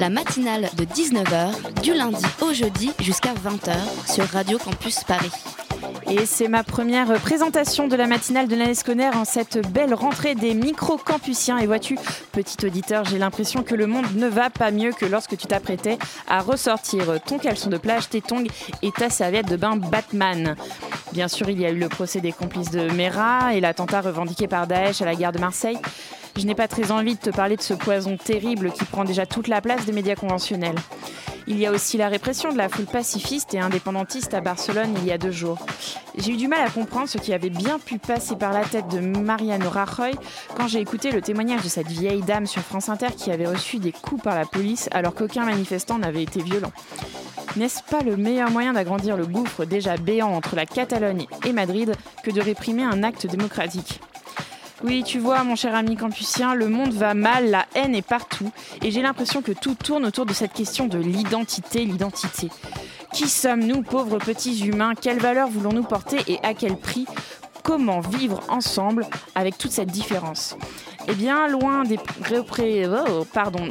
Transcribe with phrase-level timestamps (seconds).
[0.00, 3.74] La matinale de 19h, du lundi au jeudi jusqu'à 20h
[4.12, 5.32] sur Radio Campus Paris.
[6.10, 10.34] Et c'est ma première présentation de la matinale de l'année scolaire en cette belle rentrée
[10.34, 11.58] des micro-campusiens.
[11.58, 11.98] Et vois-tu,
[12.32, 15.98] petit auditeur, j'ai l'impression que le monde ne va pas mieux que lorsque tu t'apprêtais
[16.28, 18.46] à ressortir ton caleçon de plage, tes tongs
[18.82, 20.56] et ta serviette de bain Batman.
[21.12, 24.46] Bien sûr, il y a eu le procès des complices de Mera et l'attentat revendiqué
[24.46, 25.78] par Daesh à la gare de Marseille.
[26.38, 29.26] Je n'ai pas très envie de te parler de ce poison terrible qui prend déjà
[29.26, 30.76] toute la place des médias conventionnels.
[31.48, 35.04] Il y a aussi la répression de la foule pacifiste et indépendantiste à Barcelone il
[35.04, 35.58] y a deux jours.
[36.16, 38.86] J'ai eu du mal à comprendre ce qui avait bien pu passer par la tête
[38.86, 40.12] de Mariano Rajoy
[40.56, 43.78] quand j'ai écouté le témoignage de cette vieille dame sur France Inter qui avait reçu
[43.78, 46.70] des coups par la police alors qu'aucun manifestant n'avait été violent.
[47.56, 51.94] N'est-ce pas le meilleur moyen d'agrandir le gouffre déjà béant entre la Catalogne et Madrid
[52.22, 54.00] que de réprimer un acte démocratique?
[54.84, 58.50] Oui, tu vois, mon cher ami campusien, le monde va mal, la haine est partout,
[58.82, 62.48] et j'ai l'impression que tout tourne autour de cette question de l'identité, l'identité.
[63.12, 64.94] Qui sommes-nous, pauvres petits humains?
[64.94, 67.06] Quelles valeurs voulons-nous porter et à quel prix?
[67.62, 70.56] Comment vivre ensemble avec toute cette différence?
[71.08, 73.24] Et bien loin des répré- oh,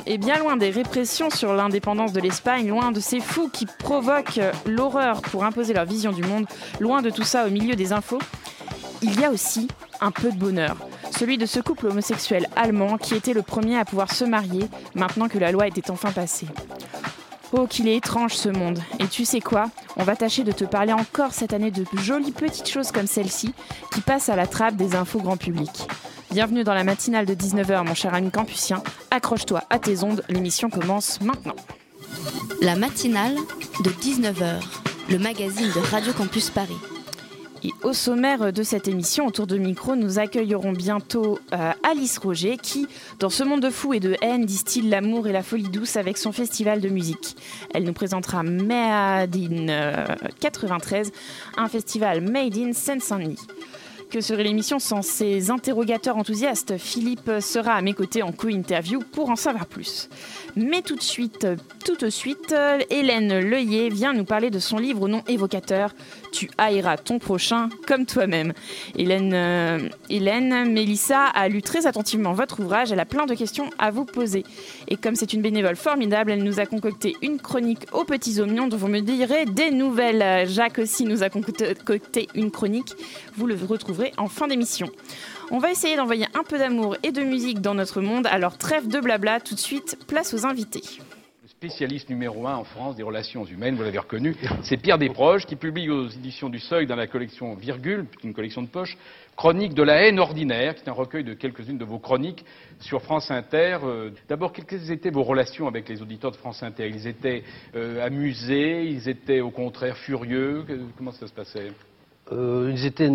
[0.05, 4.41] et bien loin des répressions sur l'indépendance de l'Espagne, loin de ces fous qui provoquent
[4.65, 6.47] l'horreur pour imposer leur vision du monde,
[6.79, 8.19] loin de tout ça au milieu des infos,
[9.03, 9.67] il y a aussi
[10.01, 10.77] un peu de bonheur.
[11.17, 15.27] Celui de ce couple homosexuel allemand qui était le premier à pouvoir se marier maintenant
[15.27, 16.45] que la loi était enfin passée.
[17.53, 18.77] Oh, qu'il est étrange ce monde.
[18.99, 19.71] Et tu sais quoi?
[19.95, 23.55] On va tâcher de te parler encore cette année de jolies petites choses comme celle-ci
[23.91, 25.87] qui passent à la trappe des infos grand public.
[26.29, 28.83] Bienvenue dans la matinale de 19h, mon cher ami campusien.
[29.09, 31.55] Accroche-toi à tes ondes, l'émission commence maintenant.
[32.61, 33.35] La matinale
[33.83, 34.61] de 19h,
[35.09, 36.77] le magazine de Radio Campus Paris.
[37.63, 42.57] Et au sommaire de cette émission, autour de micro, nous accueillerons bientôt euh, Alice Roger
[42.57, 42.87] qui,
[43.19, 46.17] dans ce monde de fou et de haine, distille l'amour et la folie douce avec
[46.17, 47.35] son festival de musique.
[47.73, 50.05] Elle nous présentera Made in euh,
[50.39, 51.11] 93,
[51.57, 53.39] un festival Made in Seine-Saint-Denis.
[54.09, 56.77] Que serait l'émission sans ces interrogateurs enthousiastes?
[56.77, 60.07] Philippe sera à mes côtés en co-interview pour en savoir plus.
[60.55, 61.45] Mais tout de suite,
[61.83, 65.93] tout de suite, euh, Hélène Leuillet vient nous parler de son livre au nom évocateur
[66.31, 68.53] Tu haïras ton prochain comme toi-même.
[68.97, 72.91] Hélène, euh, Hélène Mélissa a lu très attentivement votre ouvrage.
[72.91, 74.43] Elle a plein de questions à vous poser.
[74.87, 78.67] Et comme c'est une bénévole formidable, elle nous a concocté une chronique aux petits oignons
[78.67, 80.47] dont vous me direz des nouvelles.
[80.47, 82.93] Jacques aussi nous a concocté une chronique.
[83.35, 84.89] Vous le retrouverez en fin d'émission.
[85.49, 88.87] On va essayer d'envoyer un peu d'amour et de musique dans notre monde, alors trêve
[88.87, 90.81] de blabla, tout de suite, place aux invités.
[91.57, 95.55] Spécialiste numéro un en France des relations humaines, vous l'avez reconnu, c'est Pierre Desproges qui
[95.55, 98.95] publie aux éditions du Seuil dans la collection Virgule, une collection de poche,
[99.35, 102.45] Chronique de la haine ordinaire, qui est un recueil de quelques-unes de vos chroniques
[102.79, 103.79] sur France Inter.
[103.83, 106.89] Euh, D'abord, quelles étaient vos relations avec les auditeurs de France Inter?
[106.93, 107.43] Ils étaient
[107.75, 110.63] euh, amusés, ils étaient au contraire furieux?
[110.95, 111.71] Comment ça se passait?
[112.31, 113.09] Euh, ils étaient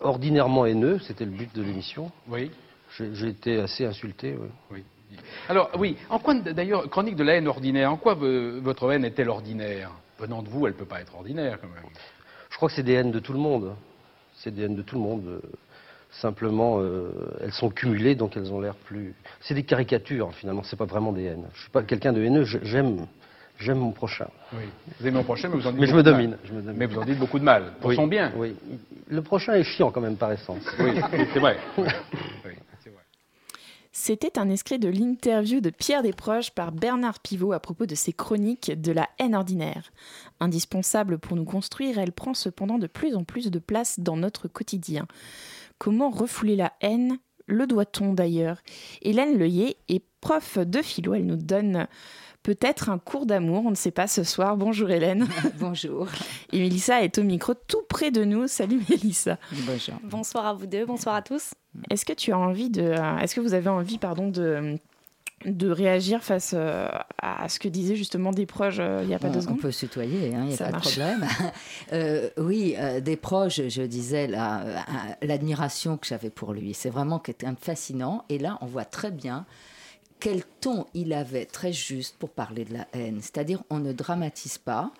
[0.00, 2.12] ordinairement haineux, c'était le but de l'émission.
[2.28, 2.52] Oui
[2.96, 4.34] J'ai j'ai été assez insulté.
[4.36, 4.50] ouais.
[4.70, 4.84] Oui.
[5.48, 9.28] Alors, oui, en quoi, d'ailleurs, Chronique de la haine ordinaire, en quoi votre haine est-elle
[9.28, 9.90] ordinaire?
[10.18, 11.84] Venant de vous, elle ne peut pas être ordinaire, quand même.
[12.50, 13.74] Je crois que c'est des haines de tout le monde.
[14.38, 15.40] C'est des haines de tout le monde.
[16.10, 17.10] Simplement, euh,
[17.42, 19.14] elles sont cumulées, donc elles ont l'air plus.
[19.40, 20.62] C'est des caricatures, finalement.
[20.62, 21.44] C'est pas vraiment des haines.
[21.54, 22.44] Je suis pas quelqu'un de haineux.
[22.44, 23.06] J'aime,
[23.58, 24.28] j'aime mon prochain.
[24.54, 24.64] Oui.
[24.98, 26.22] Vous aimez mon prochain, mais vous en dites Mais je beaucoup me de mal.
[26.22, 26.38] domine.
[26.44, 26.78] Je me domine.
[26.78, 28.32] Mais vous en dites beaucoup de mal, pour Oui, son bien.
[28.36, 28.56] Oui.
[29.08, 30.62] Le prochain est chiant quand même par essence.
[30.80, 30.92] Oui,
[31.34, 31.58] c'est vrai.
[31.78, 31.84] Oui,
[32.42, 32.56] c'est vrai.
[33.98, 38.12] C'était un extrait de l'interview de Pierre Desproges par Bernard Pivot à propos de ses
[38.12, 39.90] chroniques de la haine ordinaire.
[40.38, 44.48] Indispensable pour nous construire, elle prend cependant de plus en plus de place dans notre
[44.48, 45.06] quotidien.
[45.78, 47.16] Comment refouler la haine?
[47.46, 48.60] Le doit-on d'ailleurs?
[49.00, 51.88] Hélène Leuillet est prof de philo, elle nous donne
[52.46, 54.56] peut-être un cours d'amour, on ne sait pas ce soir.
[54.56, 55.26] Bonjour Hélène.
[55.58, 56.06] Bonjour.
[56.52, 58.46] Et Mélissa est au micro tout près de nous.
[58.46, 59.36] Salut Mélissa.
[59.66, 59.94] Bonjour.
[60.04, 61.54] Bonsoir à vous deux, bonsoir à tous.
[61.90, 64.76] Est-ce que tu as envie de, euh, est-ce que vous avez envie, pardon, de
[65.44, 66.88] de réagir face euh,
[67.20, 69.42] à ce que disaient justement des proches euh, il n'y a pas on, deux on
[69.42, 69.60] secondes?
[69.60, 70.96] peut se tutoyer, il n'y a Ça pas marche.
[70.96, 71.28] de problème.
[71.92, 74.76] Euh, oui, euh, des proches, je disais la- euh,
[75.22, 76.74] l'admiration que j'avais pour lui.
[76.74, 77.20] C'est vraiment
[77.60, 78.24] fascinant.
[78.28, 79.44] Et là, on voit très bien
[80.26, 83.20] quel ton il avait très juste pour parler de la haine.
[83.22, 84.90] C'est-à-dire, on ne dramatise pas.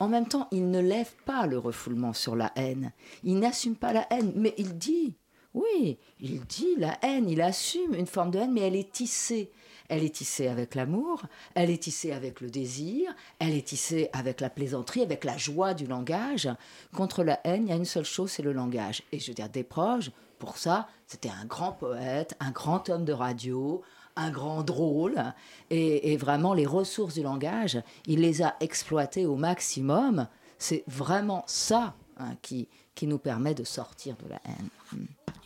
[0.00, 2.90] En même temps, il ne lève pas le refoulement sur la haine.
[3.22, 5.14] Il n'assume pas la haine, mais il dit,
[5.54, 9.52] oui, il dit la haine, il assume une forme de haine, mais elle est tissée.
[9.88, 11.22] Elle est tissée avec l'amour,
[11.54, 15.74] elle est tissée avec le désir, elle est tissée avec la plaisanterie, avec la joie
[15.74, 16.48] du langage.
[16.92, 19.04] Contre la haine, il y a une seule chose, c'est le langage.
[19.12, 23.12] Et je veux dire, Desproges, pour ça, c'était un grand poète, un grand homme de
[23.12, 23.80] radio,
[24.16, 25.22] un grand drôle.
[25.70, 30.26] Et, vraiment, les ressources du langage, il les a exploitées au maximum.
[30.58, 34.68] C'est vraiment ça hein, qui, qui nous permet de sortir de la haine.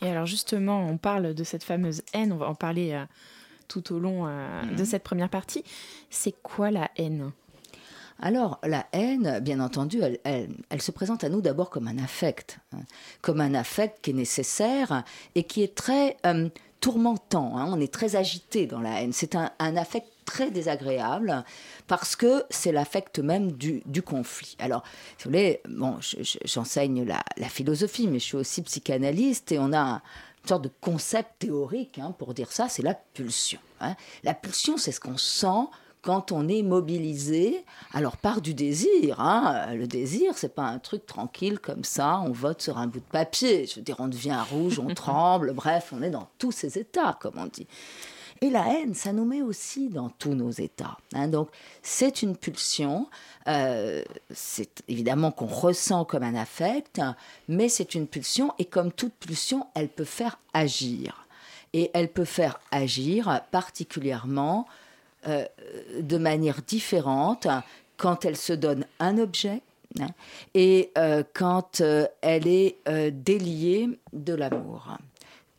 [0.01, 3.05] Et alors justement, on parle de cette fameuse haine, on va en parler euh,
[3.67, 4.85] tout au long euh, de mhm.
[4.85, 5.63] cette première partie.
[6.09, 7.31] C'est quoi la haine?
[8.19, 12.79] Alors, la haine, bien entendu, elle, se présente à nous d'abord comme un affect, hein.
[13.21, 15.03] comme un affect qui est nécessaire
[15.35, 16.49] et qui est très euh,
[16.79, 17.57] tourmentant.
[17.57, 17.67] Hein.
[17.69, 19.13] On est très agité dans la haine.
[19.13, 21.43] C'est un, affect très désagréable
[21.87, 24.55] parce que c'est l'affect même du, conflit.
[24.59, 24.83] Alors,
[25.17, 25.97] si vous voulez, bon,
[26.45, 30.01] j'enseigne la, philosophie, mais je suis aussi psychanalyste et on a
[30.43, 33.59] une sorte de concept théorique hein, pour dire ça, c'est la pulsion.
[34.23, 35.67] La pulsion, c'est ce qu'on sent
[36.07, 39.19] quand on est mobilisé, alors par du désir.
[39.19, 39.73] Hein.
[39.73, 43.11] Le désir, c'est pas un truc tranquille comme ça, on vote sur un bout de
[43.11, 43.65] papier.
[43.65, 47.17] Je veux dire, on devient rouge, on tremble, bref, on est dans tous ces états,
[47.19, 47.67] comme on dit.
[48.39, 50.97] Et la haine, ça nous met aussi dans tous nos états.
[51.13, 51.27] Hein.
[51.27, 51.49] Donc,
[51.81, 53.07] c'est une pulsion.
[53.49, 54.01] Euh,
[54.33, 57.01] c'est évidemment qu'on ressent comme un affect,
[57.49, 58.53] mais c'est une pulsion.
[58.59, 61.27] Et comme toute pulsion, elle peut faire agir.
[61.73, 64.67] Et elle peut faire agir particulièrement
[65.27, 65.45] euh,
[65.99, 67.47] de manière différente
[67.97, 69.61] quand elle se donne un objet
[69.99, 70.09] hein,
[70.53, 72.77] et euh, quand euh, elle est
[73.11, 74.95] déliée de l'amour.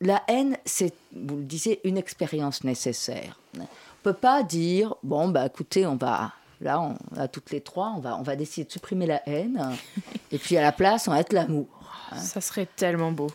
[0.00, 3.40] La haine, c'est, vous le disiez, une expérience nécessaire.
[3.56, 3.66] On ne
[4.04, 8.00] peut pas dire, bon, bah écoutez, on va, là, on a toutes les trois, on
[8.00, 9.60] va, on va décider de supprimer la haine,
[10.30, 11.66] et puis à la place, on va être l'amour.
[12.12, 12.18] Hein.
[12.18, 13.28] Ça serait tellement beau.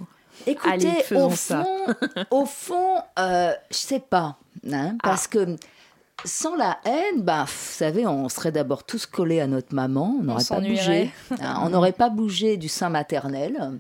[0.48, 1.66] Écoutez, au, fond,
[2.32, 4.38] au fond, je sais pas,
[4.72, 5.34] hein, parce ah.
[5.34, 5.58] que
[6.26, 10.24] sans la haine, bah, vous savez, on serait d'abord tous collés à notre maman, on
[10.24, 11.12] n'aurait pas bougé.
[11.42, 13.80] Hein, on n'aurait pas bougé du sein maternel.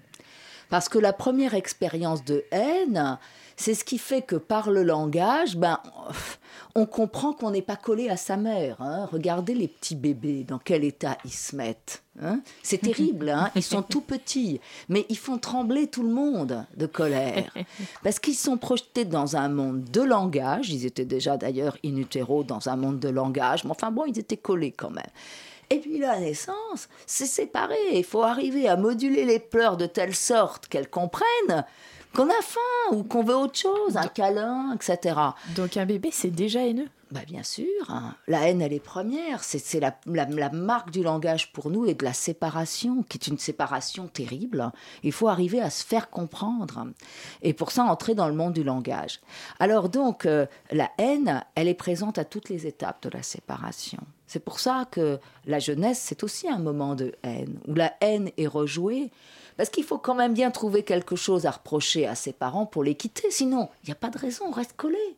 [0.70, 3.18] Parce que la première expérience de haine,
[3.56, 5.80] c'est ce qui fait que par le langage, ben,
[6.76, 8.82] on comprend qu'on n'est pas collé à sa mère.
[8.82, 9.08] Hein.
[9.12, 12.04] Regardez les petits bébés, dans quel état ils se mettent.
[12.22, 12.42] Hein.
[12.64, 13.52] C'est terrible, hein.
[13.56, 14.60] ils sont tout petits,
[14.90, 17.54] mais ils font trembler tout le monde de colère.
[18.04, 22.44] Parce qu'ils sont projetés dans un monde de langage, ils étaient déjà d'ailleurs in utero
[22.44, 25.04] dans un monde de langage, mais enfin bon, ils étaient collés quand même.
[25.70, 27.76] Et puis la naissance, c'est séparé.
[27.94, 31.66] Il faut arriver à moduler les pleurs de telle sorte qu'elles comprennent
[32.16, 32.60] qu'on a faim
[32.92, 35.20] ou qu'on veut autre chose, un câlin, etc.
[35.56, 38.16] Donc un bébé, c'est déjà haineux bah bien sûr, hein.
[38.28, 42.04] la haine elle est première, c'est la, la, marque du langage pour nous et de
[42.04, 44.72] la séparation, qui est une séparation terrible.
[45.04, 46.88] Il faut arriver à se faire comprendre
[47.44, 49.20] et pour ça entrer dans le monde du langage.
[49.60, 54.00] Alors donc euh, la haine, elle est présente à toutes les étapes de la séparation.
[54.26, 58.32] C'est pour ça que la jeunesse, c'est aussi un moment de haine, où la haine
[58.38, 59.12] est rejouée,
[59.58, 62.84] parce qu'il faut quand même bien trouver quelque chose à reprocher à ses parents pour
[62.84, 63.30] les quitter.
[63.32, 65.18] Sinon, il n'y a pas de raison, on reste collé.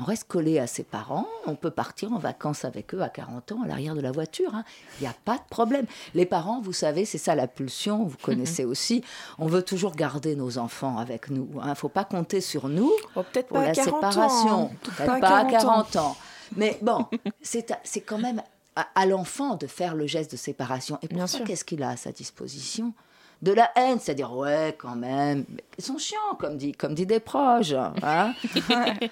[0.00, 3.52] On reste collé à ses parents, on peut partir en vacances avec eux à 40
[3.52, 4.54] ans à l'arrière de la voiture.
[4.54, 4.64] Hein.
[4.98, 5.84] Il n'y a pas de problème.
[6.14, 9.04] Les parents, vous savez, c'est ça la pulsion, vous connaissez aussi.
[9.38, 11.50] On veut toujours garder nos enfants avec nous.
[11.52, 11.70] Il hein.
[11.70, 14.70] ne faut pas compter sur nous oh, pour la séparation.
[14.82, 16.16] Peut-être pas, à 40 ans.
[16.56, 17.06] Mais bon,
[17.42, 18.42] c'est quand même
[18.76, 20.98] à, à l'enfant de faire le geste de séparation.
[21.02, 22.94] Et pour ça, qu'est-ce qu'il a à sa disposition?
[23.42, 25.44] De la haine, c'est-à-dire ouais quand même,
[25.78, 27.94] ils sont chiants comme dit comme dit des proches, hein.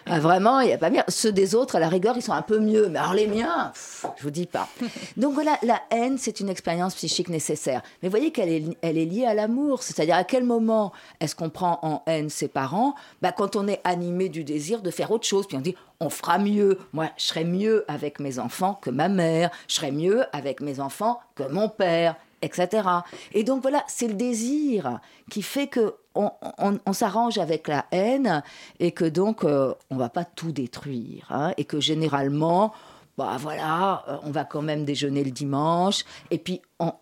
[0.07, 1.03] ah, vraiment il y a pas mieux.
[1.09, 3.73] Ceux des autres à la rigueur ils sont un peu mieux, mais alors les miens,
[4.17, 4.69] je vous dis pas.
[5.17, 9.07] Donc voilà, la haine c'est une expérience psychique nécessaire, mais voyez qu'elle est elle est
[9.07, 12.95] liée à l'amour, c'est-à-dire à quel moment est-ce qu'on prend en haine ses parents?
[13.23, 16.11] Bah, quand on est animé du désir de faire autre chose, puis on dit on
[16.11, 16.79] fera mieux.
[16.93, 19.51] Moi, je serai mieux avec mes enfants que ma mère.
[19.67, 22.89] Je serai mieux avec mes enfants que mon père etc.
[23.33, 28.43] Et donc voilà, c'est le désir qui fait que on, s'arrange avec la haine
[28.81, 32.73] et que donc euh, on va pas tout détruire hein, et que généralement,
[33.17, 36.93] bah voilà, euh, on va quand même déjeuner le dimanche et puis on,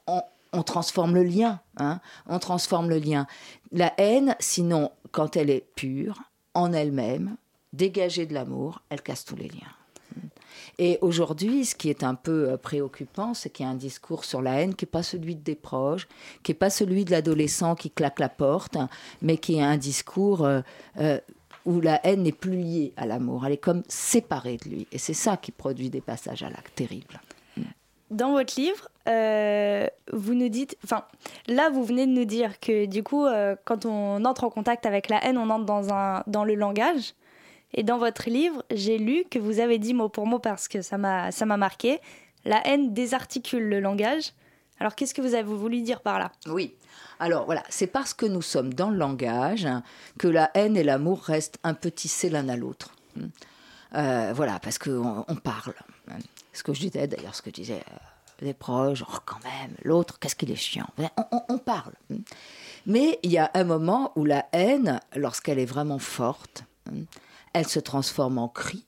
[0.64, 3.26] transforme le lien, hein, on transforme le lien.
[3.72, 6.22] La haine, sinon, quand elle est pure
[6.54, 7.36] en elle-même,
[7.72, 9.75] dégagée de l'amour, elle casse tous les liens.
[10.78, 14.24] Et aujourd'hui, ce qui est un peu euh, préoccupant, c'est qu'il y a un discours
[14.24, 16.06] sur la haine qui n'est pas celui des proches,
[16.42, 18.76] qui n'est pas celui de l'adolescent qui claque la porte,
[19.22, 20.60] mais qui est un discours euh,
[21.00, 21.18] euh,
[21.64, 24.86] où la haine n'est plus liée à l'amour, elle est comme séparée de lui.
[24.92, 27.20] Et c'est ça qui produit des passages à l'acte terribles.
[28.10, 28.88] Dans votre livre,
[30.12, 31.04] vous nous dites, enfin,
[31.48, 33.26] là, vous venez de nous dire que du coup,
[33.64, 37.14] quand on entre en contact avec la haine, on entre dans, un, dans le langage.
[37.74, 40.82] Et dans votre livre, j'ai lu que vous avez dit mot pour mot parce que
[40.82, 42.00] ça m'a marqué,
[42.44, 44.32] la haine désarticule le langage.
[44.78, 46.32] Alors, qu'est-ce que vous avez voulu dire par là?
[46.46, 46.74] Oui.
[47.18, 49.66] Alors voilà, c'est parce que nous sommes dans le langage
[50.18, 52.94] que la haine et l'amour restent un peu tissés l'un à l'autre.
[53.94, 55.72] Euh, voilà, parce qu'on on parle
[56.52, 57.84] ce que je disais d'ailleurs, ce que disaient
[58.40, 60.88] les proches, oh, quand même, l'autre, qu'est-ce qu'il est chiant.
[61.48, 61.92] On, parle.
[62.84, 66.64] Mais il y a un moment où la haine, lorsqu'elle est vraiment forte,
[67.56, 68.84] elle se transforme en cri,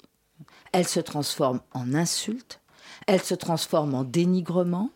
[0.72, 2.60] elle se transforme en insulte,
[3.06, 4.90] elle se transforme en dénigrement.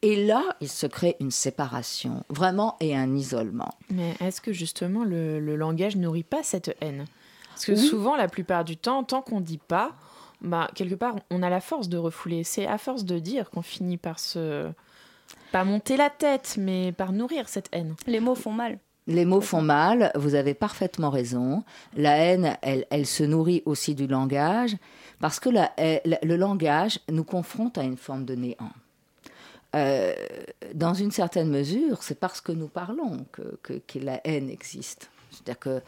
[0.00, 3.74] Et là, il se crée une séparation, vraiment, et un isolement.
[3.90, 7.04] Mais est-ce que justement le, langage nourrit pas cette haine?
[7.50, 9.92] Parce que souvent, la plupart du temps, tant qu'on ne dit pas,
[10.40, 12.42] bah, quelque part, on a la force de refouler.
[12.42, 14.70] C'est à force de dire qu'on finit par se.
[15.52, 17.96] pas monter la tête, mais par nourrir cette haine.
[18.06, 18.78] Les mots font mal.
[19.08, 21.64] Les mots font mal, vous avez parfaitement raison.
[21.96, 24.76] La haine, elle, elle se nourrit aussi du langage,
[25.18, 28.70] parce que la, le langage nous confronte à une forme de néant.
[29.74, 30.14] Euh,
[30.74, 35.10] dans une certaine mesure, c'est parce que nous parlons que, la haine existe.
[35.30, 35.82] C'est-à-dire que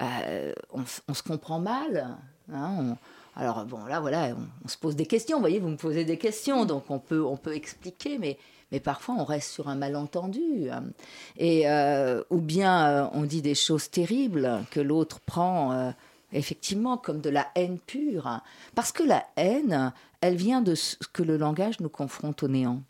[0.00, 2.16] euh, on, se comprend mal.
[2.52, 2.96] Hein,
[3.36, 5.38] alors bon, là voilà, on, se pose des questions.
[5.38, 8.38] Vous voyez, vous me posez des questions, donc on peut, on peut expliquer, mais,
[8.72, 10.70] mais parfois on reste sur un malentendu.
[10.70, 10.84] Hein.
[11.36, 15.90] Et euh, ou bien euh, on dit des choses terribles que l'autre prend euh,
[16.32, 18.42] effectivement comme de la haine pure, hein.
[18.74, 22.82] parce que la haine, elle vient de ce que le langage nous confronte au néant.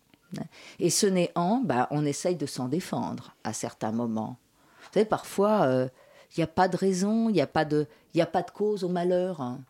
[0.80, 4.36] Et ce néant, bah, on essaye de s'en défendre à certains moments.
[4.80, 5.68] Vous savez, parfois,
[6.36, 7.86] il n'y a pas de raison, il n'y a, pas de,
[8.18, 9.40] a pas de cause au malheur.
[9.40, 9.60] Hein.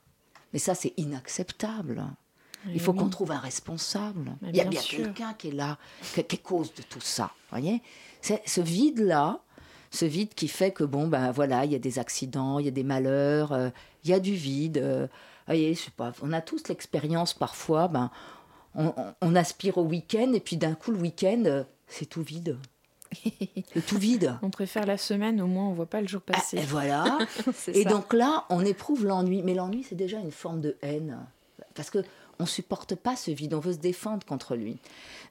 [0.55, 2.03] Mais ça, c'est inacceptable.
[2.73, 4.33] Il faut qu'on trouve un responsable.
[4.42, 5.78] Il y a bien quelqu'un qui est là,
[6.14, 7.30] qui, est cause de tout ça.
[7.50, 7.83] Voyez?
[8.23, 9.40] Ce vide-là,
[9.90, 12.68] ce vide qui fait que, bon, ben voilà, il y a des accidents, il y
[12.68, 13.71] a des malheurs, euh,
[14.02, 14.78] il y a du vide.
[14.78, 15.06] Euh,
[15.47, 18.11] voyez, je sais pas, on a tous l'expérience parfois, ben,
[18.75, 22.56] on, aspire au week-end et puis d'un coup, le week-end, euh, c'est tout vide.
[23.73, 24.37] C'est tout vide.
[24.42, 26.59] On préfère la semaine, au moins on voit pas le jour ah, passer.
[26.59, 27.18] et voilà.
[27.68, 29.42] et donc là, on éprouve l'ennui.
[29.42, 31.18] Mais l'ennui, c'est déjà une forme de haine.
[31.75, 31.99] Parce que
[32.38, 34.79] on supporte pas ce vide, on veut se défendre contre lui.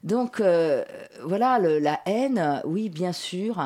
[0.02, 0.84] Donc euh,
[1.24, 3.62] voilà, la haine, oui, bien sûr,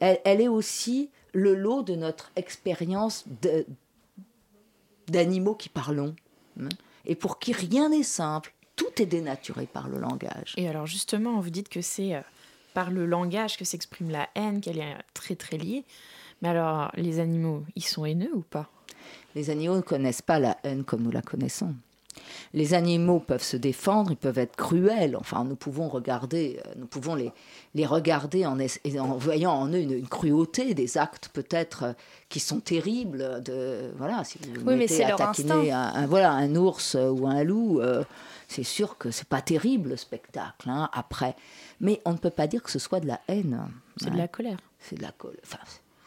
[0.00, 3.24] elle, est aussi le lot de notre expérience
[5.08, 6.14] d'animaux qui parlons.
[6.60, 6.68] Hein,
[7.04, 10.54] et pour qui rien n'est simple, tout est dénaturé par le langage.
[10.56, 12.20] Et alors justement, vous dites que c'est euh,
[12.74, 15.84] par le langage que s'exprime la haine, qu'elle est très très liée.
[16.42, 18.68] Mais alors, les animaux, ils sont haineux ou pas?
[19.34, 21.74] Les animaux ne connaissent pas la haine comme nous la connaissons.
[22.54, 25.16] Les animaux peuvent se défendre, ils peuvent être cruels.
[25.16, 27.32] Enfin, nous pouvons regarder, euh, nous pouvons les,
[27.74, 31.92] les regarder en, en voyant en eux une, cruauté, des actes peut-être euh,
[32.28, 33.42] qui sont terribles.
[33.42, 38.04] De voilà, si vous oui, mais c'est un, voilà un ours ou un loup, euh,
[38.48, 40.68] c'est sûr que c'est pas terrible le spectacle.
[40.68, 41.36] Hein, après,
[41.80, 43.60] mais on ne peut pas dire que ce soit de la haine.
[43.96, 44.58] C'est de la colère.
[44.78, 45.40] C'est de la colère.
[45.44, 45.58] Enfin,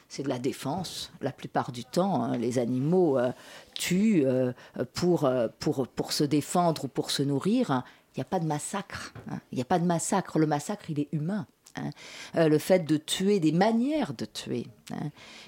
[0.10, 1.12] c'est de la défense.
[1.22, 3.32] La plupart du temps, hein, les animaux euh,
[3.76, 4.52] tuent euh,
[4.94, 7.84] pour, euh, pour, pour se défendre ou pour se nourrir.
[8.16, 9.14] Il n'y a pas de massacre.
[9.30, 9.40] Hein.
[9.52, 10.40] Il n'y a pas de massacre.
[10.40, 11.46] Le massacre, il est humain.
[11.76, 11.92] Hein.
[12.50, 14.66] le fait de tuer, des manières de tuer,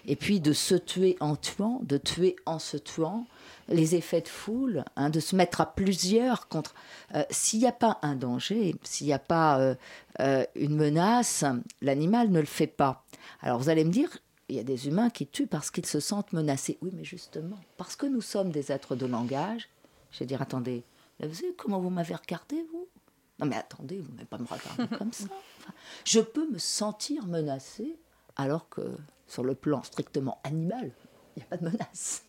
[0.05, 3.25] et puis de se tuer en tuant, de tuer en se tuant,
[3.67, 6.75] les effets de foule, de se mettre à plusieurs contre.
[7.31, 9.75] S'il n'y a pas un danger, s'il n'y a pas
[10.19, 11.43] une menace,
[11.81, 13.03] l'animal ne le fait pas.
[13.41, 14.11] Alors vous allez me dire,
[14.51, 16.77] il y a des humains qui tuent parce qu'ils se sentent menacés.
[16.81, 19.69] Oui, mais justement, parce que nous sommes des êtres de langage,
[20.11, 20.83] je vais dire, attendez,
[21.21, 22.87] vous savez comment vous m'avez regardé, vous?
[23.39, 25.27] Non, mais attendez, vous n'allez pas me regarder comme ça.
[26.03, 27.95] je peux me sentir menacé
[28.35, 28.81] alors que
[29.25, 30.91] sur le plan strictement animal,
[31.35, 32.25] il n'y a pas de menace.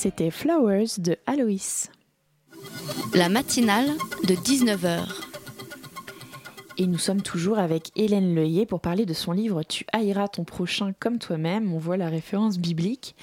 [0.00, 1.90] C'était Flowers de Aloïs.
[3.14, 3.88] La matinale
[4.28, 5.00] de 19h.
[6.76, 10.44] Et nous sommes toujours avec Hélène Leuillet pour parler de son livre Tu haïras ton
[10.44, 11.72] prochain comme toi-même.
[11.74, 13.16] On voit la référence biblique.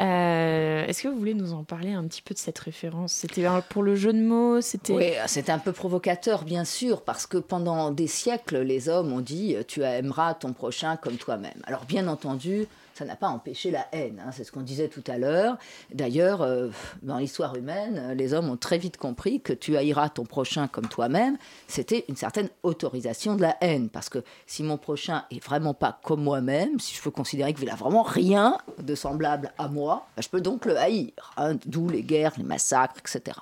[0.00, 3.14] Euh, Est-ce que vous voulez nous en parler un petit peu de cette référence?
[3.14, 7.26] C'était pour le jeu de mots C'était Oui, c'était un peu provocateur, bien sûr, parce
[7.26, 11.62] que pendant des siècles, les hommes ont dit Tu aimeras ton prochain comme toi-même.
[11.64, 12.68] Alors, bien entendu,
[13.02, 14.22] ça n'a pas empêché la haine.
[14.24, 15.58] Hein, c'est ce qu'on disait tout à l'heure.
[15.92, 16.68] D'ailleurs, euh,
[17.02, 20.86] dans l'histoire humaine, les hommes ont très vite compris que tu haïras ton prochain comme
[20.86, 21.36] toi-même,
[21.66, 23.88] c'était une certaine autorisation de la haine.
[23.88, 27.66] Parce que si mon prochain est vraiment pas comme moi-même, si je veux considérer qu'il
[27.66, 31.10] n'a vraiment rien de semblable à moi, ben, je peux donc le haïr.
[31.36, 33.36] Hein, D'où les guerres, les massacres, etc.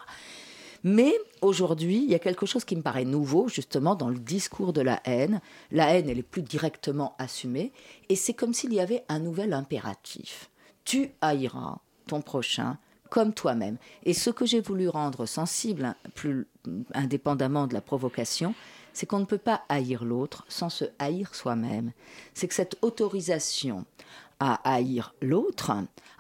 [0.83, 1.13] Mais
[1.43, 4.81] aujourd'hui, il y a quelque chose qui me paraît nouveau, justement, dans le discours de
[4.81, 5.41] la haine.
[5.71, 7.73] La haine, elle est plus directement assumée,
[8.09, 10.51] et c'est comme s'il y avait un nouvel impératif.
[10.85, 12.79] Tu haïras ton prochain
[13.11, 13.77] comme toi-même.
[14.05, 16.47] Et ce que j'ai voulu rendre sensible, hein, plus
[16.95, 18.55] indépendamment de la provocation,
[18.93, 21.93] c'est qu'on ne peut pas haïr l'autre sans se haïr soi-même.
[22.35, 23.85] C'est que cette autorisation
[24.39, 25.73] à haïr l'autre,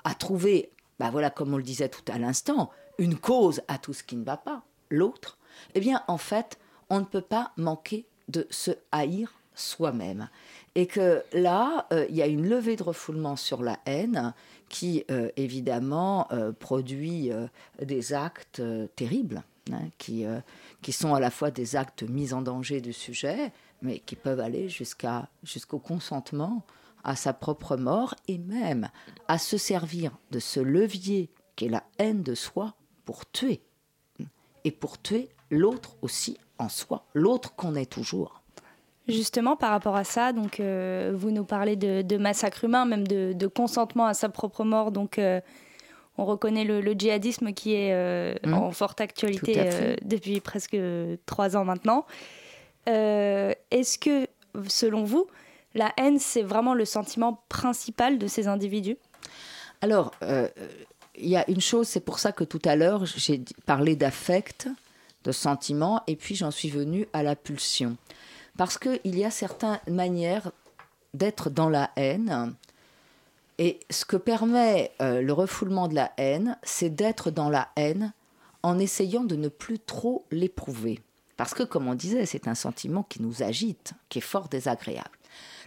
[0.04, 3.94] à trouver, bah voilà, comme on le disait tout à l'instant, une cause à tout
[3.94, 5.38] ce qui ne va pas, l'autre,
[5.74, 6.58] eh bien, en fait,
[6.90, 10.28] on ne peut pas manquer de se haïr soi-même.
[10.74, 14.34] Et que là, euh, il y a une levée de refoulement sur la haine
[14.68, 17.30] qui, euh, évidemment, euh, produit
[17.80, 18.62] des actes
[18.96, 20.24] terribles, hein, qui,
[20.82, 24.40] qui sont à la fois des actes mis en danger du sujet, mais qui peuvent
[24.40, 26.64] aller jusqu'au consentement
[27.02, 28.90] à sa propre mort et même
[29.26, 32.74] à se servir de ce levier qui est la haine de soi
[33.10, 33.60] pour tuer.
[34.62, 38.40] Et pour tuer l'autre aussi en soi, l'autre qu'on est toujours.
[39.08, 43.46] Justement, par rapport à ça, donc euh, vous nous parlez de, massacre humain, même de,
[43.48, 44.92] consentement à sa propre mort.
[44.92, 45.40] Donc, euh,
[46.18, 48.54] on reconnaît le, djihadisme qui est euh, mmh.
[48.54, 50.78] en forte actualité depuis presque
[51.26, 52.06] trois ans maintenant.
[52.86, 54.28] Est-ce que,
[54.68, 55.26] selon vous,
[55.74, 58.98] la haine, c'est vraiment le sentiment principal de ces individus?
[59.80, 60.12] Alors,
[61.22, 64.68] il y a une chose, c'est pour ça que tout à l'heure, j'ai parlé d'affect,
[65.24, 67.96] de sentiment, et puis j'en suis venue à la pulsion.
[68.56, 70.50] Parce qu'il y a certaines manières
[71.14, 72.54] d'être dans la haine,
[73.58, 78.14] et ce que permet euh, le refoulement de la haine, c'est d'être dans la haine
[78.62, 81.00] en essayant de ne plus trop l'éprouver.
[81.36, 85.19] Parce que, comme on disait, c'est un sentiment qui nous agite, qui est fort désagréable.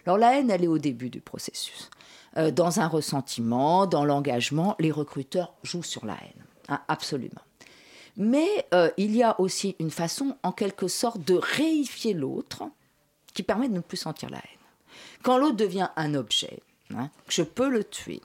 [0.06, 1.90] Alors la haine, elle est au début du processus.
[2.36, 6.44] Euh, dans un ressentiment, dans l'engagement, les recruteurs jouent sur la haine.
[6.68, 7.42] Hein, absolument.
[8.16, 12.64] Mais euh, il y a aussi une façon, en quelque sorte, de réifier l'autre
[13.34, 14.42] qui permet de ne plus sentir la haine.
[15.22, 16.60] Quand l'autre devient un objet,
[16.94, 18.20] hein, je peux le tuer,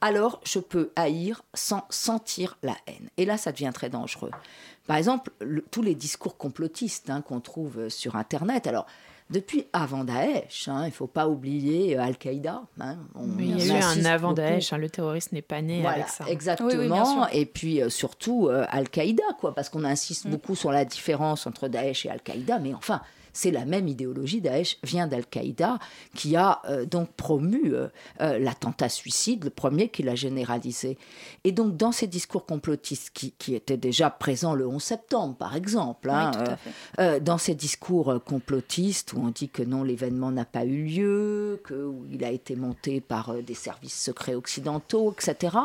[0.00, 3.10] alors je peux haïr sans sentir la haine.
[3.16, 4.30] Et là, ça devient très dangereux.
[4.86, 5.30] Par exemple,
[5.70, 8.66] tous les discours complotistes hein, qu'on trouve sur Internet.
[8.66, 8.86] Alors,
[9.30, 10.68] depuis avant Daesh.
[10.68, 12.62] Hein, il ne faut pas oublier euh, Al-Qaïda.
[12.80, 12.96] Hein,
[13.38, 16.24] il y a eu un avant Daesh, hein, le terroriste n'est pas né avec ça.
[16.28, 17.28] Exactement.
[17.28, 20.30] et puis euh, surtout euh, Al-Qaïda, quoi, parce qu'on insiste mm.
[20.30, 23.00] beaucoup sur la différence entre Daesh et Al-Qaïda, mais enfin,
[23.36, 24.40] c'est la même idéologie.
[24.40, 25.78] Daesh vient d'Al-Qaïda,
[26.14, 27.88] qui a euh, donc promu euh,
[28.22, 30.96] euh, l'attentat suicide, le premier qui l'a généralisé.
[31.44, 36.10] Et donc, dans ces discours complotistes qui, étaient déjà présents le 11 septembre, par exemple,
[36.10, 36.32] hein,
[37.20, 42.24] dans ces discours complotistes où on dit que non, l'événement n'a pas eu lieu, qu'il
[42.24, 45.56] a été monté par des services secrets occidentaux, etc.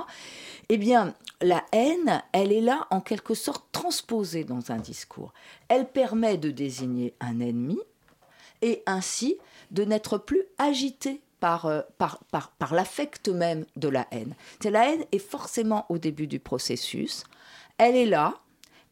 [0.74, 5.34] Eh bien, la haine, elle est là en quelque sorte transposée dans un discours.
[5.68, 7.78] Elle permet de désigner un ennemi
[8.62, 9.38] et ainsi
[9.72, 14.34] de n'être plus agité par, euh, par, par, par l'affect même de la haine.
[14.64, 17.26] La haine est forcément au début du processus.
[17.78, 18.36] Elle est là,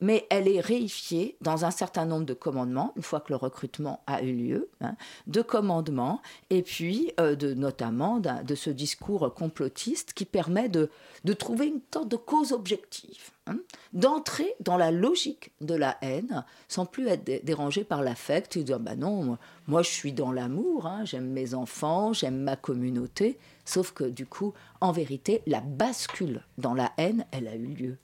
[0.02, 4.02] mais elle est réifiée dans un certain nombre de commandements, une fois que le recrutement
[4.08, 4.96] a eu lieu, hein,
[5.28, 10.90] de commandements, et puis euh, de, notamment de ce discours complotiste qui permet de,
[11.24, 13.58] de trouver une sorte de cause objective, hein,
[13.94, 18.80] d'entrer dans la logique de la haine sans plus être dérangé par l'affect et dire
[18.80, 23.92] bah non, moi je suis dans l'amour, hein, j'aime mes enfants, j'aime ma communauté, sauf
[23.92, 27.98] que du coup, en vérité, la bascule dans la haine, elle a eu lieu.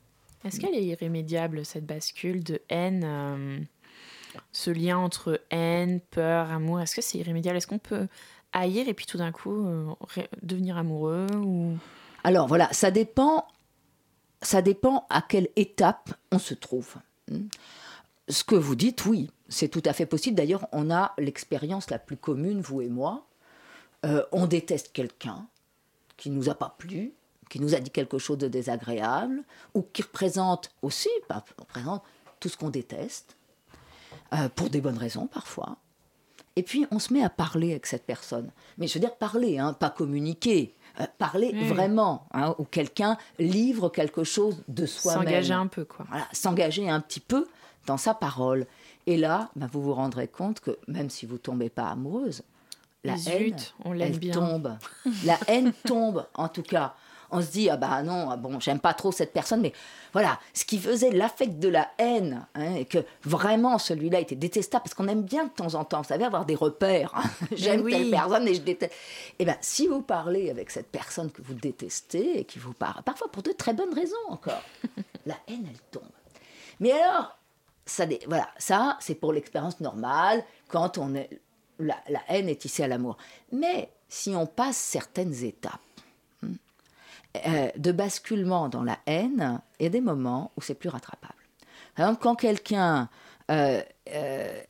[0.44, 3.60] Est-ce qu'elle est irrémédiable, cette bascule de haine euh,
[4.52, 7.58] Ce lien entre haine, peur, amour, est-ce que c'est irrémédiable?
[7.58, 8.08] Est-ce qu'on peut
[8.54, 9.94] haïr et puis tout d'un coup euh,
[10.42, 11.78] devenir amoureux ou...
[12.24, 13.48] Alors voilà, ça dépend,
[14.42, 16.96] ça dépend à quelle étape on se trouve.
[18.28, 20.36] Ce que vous dites, oui, c'est tout à fait possible.
[20.36, 23.28] D'ailleurs, on a l'expérience la plus commune, vous et moi.
[24.06, 25.48] Euh, on déteste quelqu'un
[26.18, 27.14] qui nous a pas plu,
[27.56, 29.42] qui nous a dit quelque chose de désagréable,
[29.74, 31.08] ou qui représente aussi,
[31.58, 32.04] représente
[32.42, 33.38] tout ce qu'on déteste,
[34.34, 35.78] euh, pour des bonnes raisons parfois.
[36.58, 38.52] Et puis on se met à parler avec cette personne.
[38.78, 40.76] Mais je veux dire parler, hein, pas communiquer.
[41.00, 45.24] Euh, parler vraiment, hein, où quelqu'un livre quelque chose de soi-même.
[45.24, 46.06] S'engager un peu, quoi.
[46.10, 47.48] Voilà, s'engager un petit peu
[47.86, 48.68] dans sa parole.
[49.08, 52.44] Et là, bah, vous vous rendrez compte que même si vous tombez pas amoureuse,
[53.06, 54.34] la haine, on elle bien.
[54.34, 54.78] tombe.
[55.24, 56.96] La haine tombe, en tout cas
[57.32, 59.74] on se dit ah bah non ah bon j'aime pas trop cette personne mais
[60.14, 64.84] voilà ce qui faisait l'affect de la haine hein, et que vraiment celui-là était détestable
[64.84, 67.24] parce qu'on aime bien de temps en temps vous savez avoir des repères hein.
[67.52, 68.94] j'aime telle personne et je déteste.
[69.40, 73.04] Eh ben si vous parlez avec cette personne que vous détestez et qui vous parle
[73.04, 74.64] parfois pour de très bonnes raisons encore
[75.26, 76.04] la haine elle tombe.
[76.80, 77.38] Mais alors
[77.86, 81.30] ça voilà ça c'est pour l'expérience normale quand on est
[81.80, 83.18] la, la haine est tissée à l'amour.
[83.52, 85.80] Mais si on passe certaines étapes
[87.46, 91.34] euh, de basculement dans la haine, il y a des moments où c'est plus rattrapable.
[91.96, 93.10] Par exemple, quand quelqu'un
[93.52, 93.82] euh,
[94.14, 94.62] euh,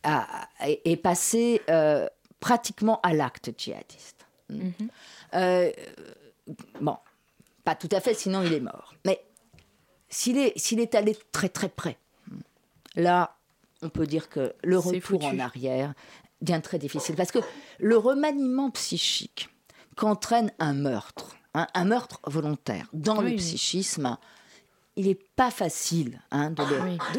[0.59, 1.61] est passé
[2.39, 4.25] pratiquement à l'acte djihadiste.
[4.49, 4.69] Hmm.
[4.79, 5.71] Mhm.
[6.81, 6.97] bon,
[7.63, 8.93] pas tout à fait, sinon il est mort.
[9.05, 9.23] Mais
[10.07, 11.97] s'il est, s'il est allé très très près,
[12.27, 12.39] hmm,
[12.97, 13.35] là,
[13.81, 15.93] on peut dire que le retour en arrière
[16.41, 17.15] devient très difficile.
[17.15, 17.39] Parce que
[17.79, 19.49] le remaniement psychique
[19.95, 21.35] qu'entraîne un meurtre,
[21.73, 24.17] un meurtre volontaire dans le psychisme,
[24.97, 26.63] il n'est pas facile hein, de,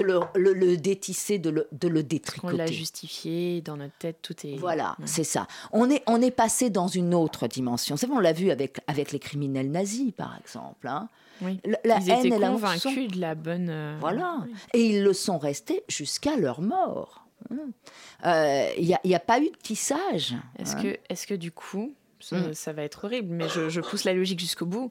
[0.03, 2.55] le, de le, détisser, de le, de le détricoter.
[2.55, 4.57] On l'a justifié, dans notre tête, tout est...
[4.57, 5.47] Voilà, c'est ça.
[5.73, 7.97] On est, on est passé dans une autre dimension.
[7.97, 10.89] C'est on l'a vu avec, avec les criminels nazis, par exemple.
[10.89, 11.09] Hein.
[11.43, 11.61] Oui.
[11.85, 13.69] La, ils étaient convaincus de la bonne...
[13.69, 14.39] Euh, voilà.
[14.73, 17.27] Et ils le sont restés jusqu'à leur mort.
[17.51, 18.69] Il hein.
[18.79, 20.35] n'y euh, a, a, pas eu de tissage.
[20.59, 21.93] Est-ce que, est que du coup,
[22.33, 22.53] Mm.
[22.55, 24.91] Ça, va être horrible, mais je, pousse la logique jusqu'au bout.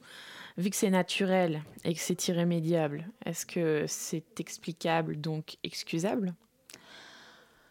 [0.58, 6.34] Vu que c'est naturel et que c'est irrémédiable, est-ce que c'est explicable, donc excusable?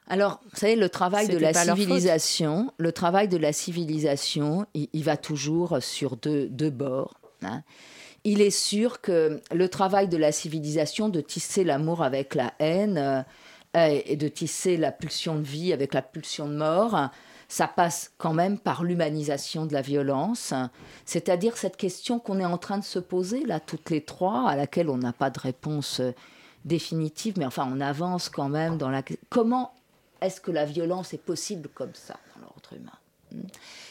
[0.08, 5.18] Alors, vous savez, le travail de la civilisation, le travail de la civilisation, il, va
[5.18, 7.20] toujours sur deux, bords.
[7.42, 7.64] Hein.
[8.24, 13.26] Il est sûr que le travail de la civilisation, de tisser l'amour avec la haine
[13.76, 17.10] euh, et de tisser la pulsion de vie avec la pulsion de mort,
[17.48, 20.54] ça passe quand même par l'humanisation de la violence,
[21.06, 24.56] c'est-à-dire cette question qu'on est en train de se poser là toutes les trois, à
[24.56, 26.12] laquelle on n'a pas de réponse euh,
[26.66, 29.74] définitive, mais enfin on avance quand même dans la comment
[30.22, 32.98] est-ce que la violence est possible comme ça dans l'ordre humain
[33.32, 33.48] hmm?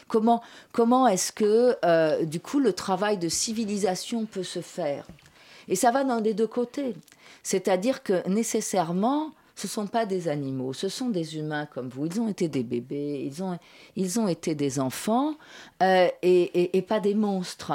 [0.08, 5.06] Comment, comment est-ce que, euh, du coup, le travail de civilisation peut se faire?
[5.66, 6.94] Et ça va dans les deux côtés.
[7.42, 12.06] C'est-à-dire que nécessairement, ce ne sont pas des animaux, ce sont des humains comme vous.
[12.06, 13.56] Ils ont été des bébés, ils ont,
[13.94, 15.34] ils ont été des enfants
[15.82, 17.72] euh, et, pas des monstres.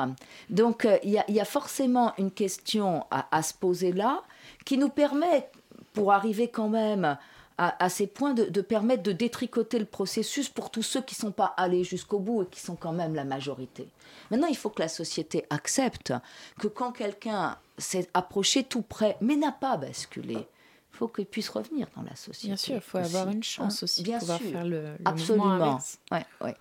[0.50, 4.24] Donc euh, il y, a forcément une question à, se poser là
[4.66, 5.50] qui nous permet,
[5.94, 7.18] pour arriver quand même
[7.58, 11.28] à, ces points, de, de, permettre de détricoter le processus pour tous ceux qui ne
[11.28, 13.88] sont pas allés jusqu'au bout et qui sont quand même la majorité.
[14.32, 16.14] Maintenant, il faut que la société accepte
[16.60, 20.48] que quand quelqu'un s'est approché tout près, mais n'a pas basculé,
[20.92, 22.48] faut qu'il puisse revenir dans la société.
[22.48, 25.80] Bien sûr, il faut avoir une chance hein, aussi de pouvoir faire le, le Absolument.
[26.12, 26.56] Ouais, ouais.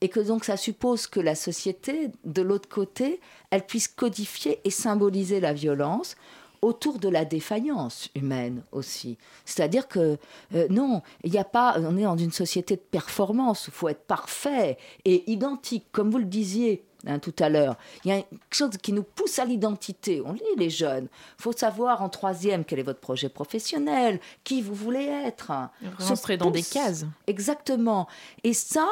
[0.00, 4.70] Et que donc ça suppose que la société, de l'autre côté, elle puisse codifier et
[4.70, 6.16] symboliser la violence
[6.62, 9.18] autour de la défaillance humaine aussi.
[9.44, 10.18] C'est-à-dire que
[10.54, 13.88] euh, non, il n'y a pas, on est dans une société de performance, il faut
[13.88, 16.84] être parfait et identique, comme vous le disiez.
[17.06, 17.76] Hein, tout à l'heure.
[18.04, 20.22] Il y a quelque chose qui nous pousse à l'identité.
[20.24, 21.08] On lit les jeunes.
[21.38, 25.52] Il faut savoir en troisième quel est votre projet professionnel, qui vous voulez être.
[25.98, 27.04] Rentrer dans des cases.
[27.26, 28.06] Exactement.
[28.44, 28.88] Et ça,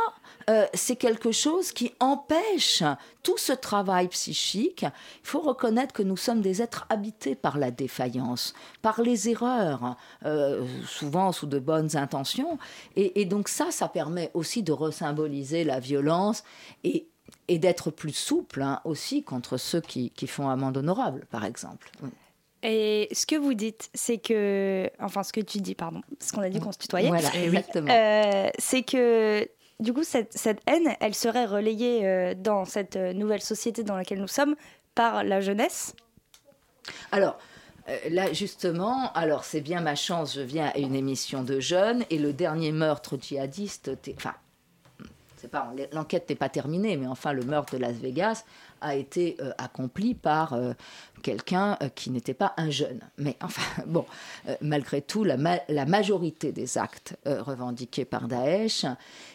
[0.51, 2.83] euh, c'est quelque chose qui empêche
[3.23, 4.83] tout ce travail psychique.
[4.83, 9.97] Il faut reconnaître que nous sommes des êtres habités par la défaillance, par les erreurs,
[10.25, 12.59] euh, souvent sous de bonnes intentions.
[12.97, 16.45] Et, donc ça, ça permet aussi de resymboliser la violence
[16.85, 17.09] et,
[17.49, 21.91] et d'être plus souple hein, aussi contre ceux qui, qui, font amende honorable, par exemple.
[22.63, 26.41] Et ce que vous dites, c'est que, enfin ce que tu dis, pardon, ce qu'on
[26.41, 27.91] a dit qu'on se tutoyait, voilà, exactement.
[27.91, 29.47] Euh, c'est que
[29.81, 34.21] du coup, cette, haine, elle serait relayée euh, dans cette euh, nouvelle société dans laquelle
[34.21, 34.57] nous sommes
[34.95, 35.95] par la jeunesse?
[37.13, 37.37] Alors,
[38.09, 42.19] là, justement, alors c'est bien ma chance, je viens à une émission de jeunes et
[42.19, 44.35] le dernier meurtre djihadiste, enfin,
[45.93, 48.45] l'enquête n'est pas terminée, mais enfin, le meurtre de Las Vegas
[48.85, 50.73] a été euh, accompli par euh,
[51.23, 53.01] quelqu'un euh, qui n'était pas un jeune.
[53.19, 54.05] Mais enfin, bon,
[54.61, 55.37] malgré tout, la,
[55.87, 58.85] majorité des actes revendiqués par Daesh,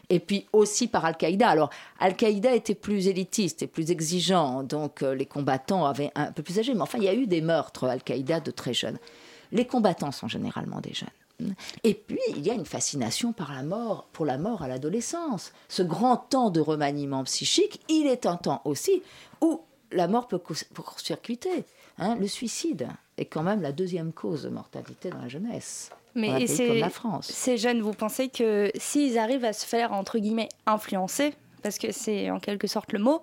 [0.10, 1.50] et puis aussi par Al-Qaïda.
[1.50, 1.70] Alors,
[2.00, 6.74] Al-Qaïda était plus élitiste et plus exigeant, donc les combattants avaient un peu plus âgés,
[6.74, 8.98] mais enfin, il y a eu des meurtres Al-Qaïda de très jeunes.
[9.52, 11.10] Les combattants sont généralement des jeunes.
[11.84, 15.54] Et puis, il y a une fascination par la mort, pour la mort à l'adolescence.
[15.68, 19.02] Ce grand temps de remaniement psychique, il est un temps aussi
[19.42, 21.64] où la mort peut court-circuiter.
[21.98, 22.16] Hein.
[22.16, 25.92] le suicide est quand même la deuxième cause de mortalité dans la jeunesse.
[26.16, 27.28] Mais c'est la France.
[27.28, 31.92] Ces jeunes, vous pensez que s'ils arrivent à se faire, entre guillemets, influencer, parce que
[31.92, 33.22] c'est en quelque sorte le mot,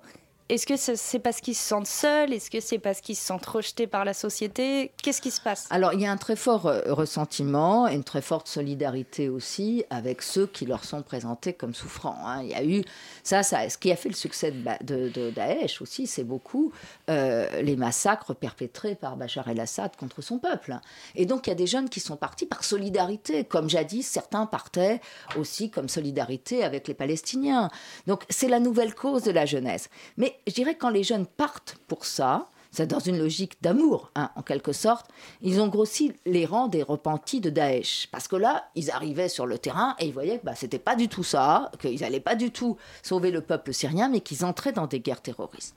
[0.49, 2.33] est-ce que c'est parce qu'ils se sentent seuls?
[2.33, 4.93] Est-ce que c'est parce qu'ils se sentent rejetés par la société?
[5.03, 5.67] Qu'est-ce qui se passe?
[5.71, 9.85] Alors, il y a un très fort euh, ressentiment et une très forte solidarité aussi
[9.91, 12.19] avec ceux qui leur sont présentés comme souffrants.
[12.25, 12.43] Hein.
[12.45, 12.85] Il y a eu
[13.25, 16.73] ça, ça, ce qui a fait le succès de, Daesh aussi, c'est beaucoup
[17.11, 20.77] euh, les massacres perpétrés par Bachar el-Assad contre son peuple.
[21.17, 24.47] Et donc, il y a des jeunes qui sont partis par solidarité, comme jadis, certains
[24.47, 25.01] partaient
[25.37, 27.69] aussi comme solidarité avec les Palestiniens.
[28.07, 29.89] Donc, c'est la nouvelle cause de la jeunesse.
[30.17, 34.31] Mais je dirais quand les jeunes partent pour ça, c'est dans une logique d'amour, hein,
[34.37, 35.07] en quelque sorte,
[35.41, 38.07] ils ont grossi les rangs des repentis de Daesh.
[38.13, 40.95] Parce que là, ils arrivaient sur le terrain et ils voyaient que bah, c'était pas
[40.95, 44.73] du tout ça, qu'ils n'allaient pas du tout sauver le peuple syrien, mais qu'ils entraient
[44.73, 45.75] dans des guerres terroristes.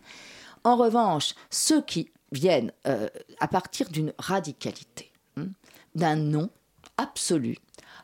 [0.65, 3.07] En revanche, ceux qui viennent euh,
[3.39, 5.47] à partir d'une radicalité, hein,
[5.95, 6.49] d'un non
[6.97, 7.57] absolu,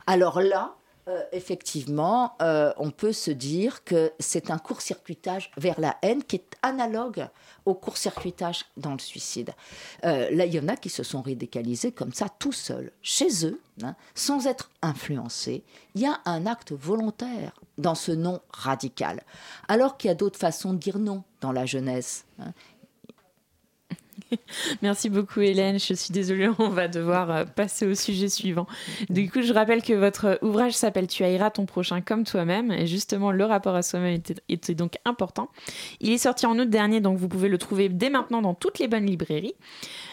[0.08, 0.76] alors là,
[1.08, 6.38] euh, effectivement, euh, on peut se dire que c'est un court-circuitage vers la haine qui
[6.38, 7.28] est analogue
[7.66, 9.52] au court-circuitage dans le suicide.
[10.04, 13.46] Euh, là, il y en a qui se sont radicalisés comme ça, tout seuls, chez
[13.46, 15.64] eux, hein, sans être influencés.
[15.94, 19.22] Il y a un acte volontaire dans ce non radical,
[19.68, 22.26] alors qu'il y a d'autres façons de dire non dans la jeunesse.
[22.40, 22.52] Hein.
[24.82, 25.80] Merci beaucoup Hélène.
[25.80, 28.68] Je suis désolée, on va devoir euh, passer au sujet suivant.
[29.10, 32.72] Du coup, je rappelle que votre ouvrage s'appelle Tu haïras ton prochain comme toi-même.
[32.72, 35.50] Et justement, le rapport à soi-même était, donc important.
[36.00, 38.80] Il est sorti en août dernier, donc vous pouvez le trouver dès maintenant dans toutes
[38.80, 39.56] les bonnes librairies.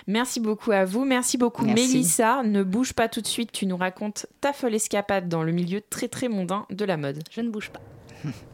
[0.06, 1.04] Merci beaucoup à vous.
[1.04, 2.42] Merci beaucoup Mélissa.
[2.42, 3.52] Ne bouge pas tout de suite.
[3.52, 7.22] Tu nous racontes ta folle escapade dans le milieu très très mondain de la mode.
[7.30, 7.80] Je ne bouge pas.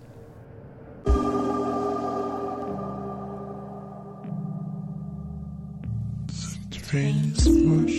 [6.90, 7.90] mush.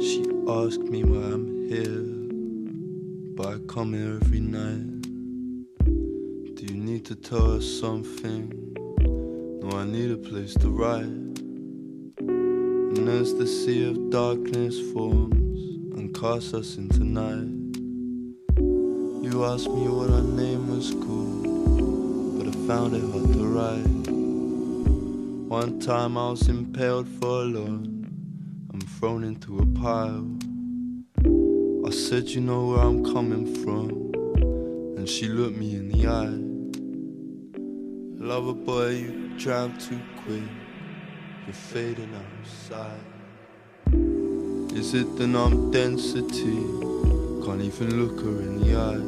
[0.00, 2.06] She asked me why I'm here,
[3.36, 5.02] but I come here every night.
[6.54, 8.71] Do you need to tell her something?
[9.74, 11.38] I need a place to ride.
[12.18, 15.60] And as the sea of darkness forms
[15.96, 17.48] and casts us into night,
[19.24, 24.12] you asked me what our name was called, but I found it hard to write.
[25.48, 28.10] One time I was impaled for a lawn
[28.72, 30.28] and thrown into a pile.
[31.86, 34.12] I said, You know where I'm coming from,
[34.98, 36.52] and she looked me in the eye.
[38.22, 40.42] Lover boy, you drive too quick,
[41.46, 43.00] you're fading outside.
[44.76, 46.64] Is it the numb density?
[47.44, 49.02] Can't even look her in the eye.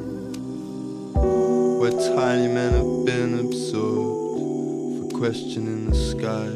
[1.78, 6.50] Where tiny men have been absorbed for questioning the sky.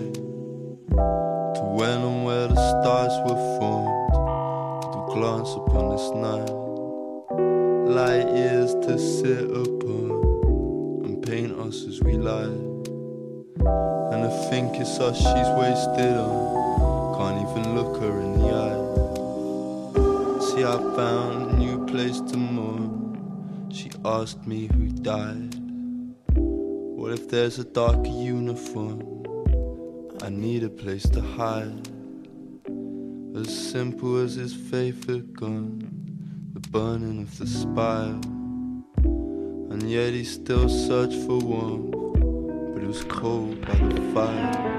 [1.56, 4.12] To when and where the stars were formed,
[4.92, 6.50] to glance upon this night.
[7.88, 12.67] Light years to sit upon and paint us as we lie.
[14.12, 17.16] And I think it's us she's wasted on.
[17.16, 18.98] Can't even look her in the eye.
[20.46, 23.68] See, I found a new place to mourn.
[23.70, 25.54] She asked me who died.
[26.34, 29.02] What if there's a darker uniform?
[30.22, 31.88] I need a place to hide.
[33.36, 35.82] As simple as his favorite gun,
[36.54, 38.18] the burning of the spire.
[39.70, 41.94] And yet he still searched for warmth,
[42.88, 44.77] was cold by the fire.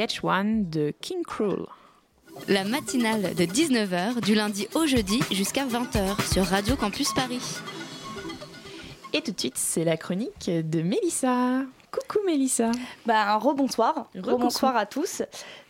[0.00, 1.66] Sketch One de King Cruel.
[2.48, 7.58] La matinale de 19h du lundi au jeudi jusqu'à 20h sur Radio Campus Paris.
[9.12, 11.64] Et tout de suite, c'est la chronique de Mélissa.
[11.90, 12.70] Coucou Mélissa.
[13.04, 14.06] Bah, un rebonsoir.
[14.16, 15.20] Rebonsoir à tous.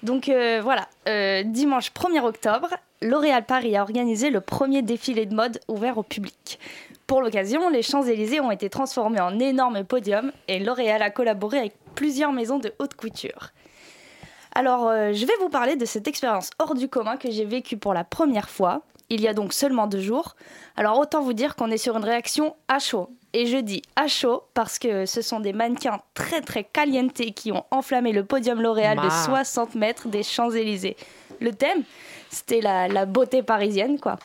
[0.04, 2.68] Donc euh, voilà, euh, dimanche 1er octobre,
[3.02, 6.60] L'Oréal Paris a organisé le premier défilé de mode ouvert au public.
[7.08, 11.74] Pour l'occasion, les Champs-Élysées ont été transformés en énormes podiums et L'Oréal a collaboré avec
[11.96, 13.50] plusieurs maisons de haute couture.
[14.60, 17.78] Alors, euh, je vais vous parler de cette expérience hors du commun que j'ai vécue
[17.78, 20.36] pour la première fois, il y a donc seulement deux jours.
[20.76, 23.08] Alors, autant vous dire qu'on est sur une réaction à chaud.
[23.32, 27.52] Et je dis à chaud parce que ce sont des mannequins très très caliente qui
[27.52, 29.24] ont enflammé le podium L'Oréal de Ma.
[29.24, 30.98] 60 mètres des Champs-Élysées.
[31.40, 31.82] Le thème,
[32.28, 34.18] c'était la, la beauté parisienne, quoi.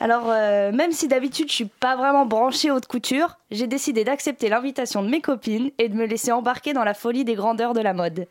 [0.00, 4.48] Alors, euh, même si d'habitude je suis pas vraiment branchée haute couture, j'ai décidé d'accepter
[4.48, 7.80] l'invitation de mes copines et de me laisser embarquer dans la folie des grandeurs de
[7.80, 8.26] la mode.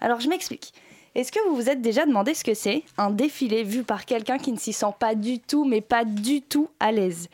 [0.00, 0.72] Alors, je m'explique.
[1.14, 4.36] Est-ce que vous vous êtes déjà demandé ce que c'est un défilé vu par quelqu'un
[4.36, 7.28] qui ne s'y sent pas du tout, mais pas du tout à l'aise?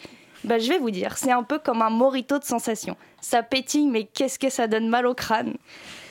[0.44, 2.96] Bah, Je vais vous dire, c'est un peu comme un morito de sensation.
[3.20, 5.56] Ça pétille, mais qu'est-ce que ça donne mal au crâne?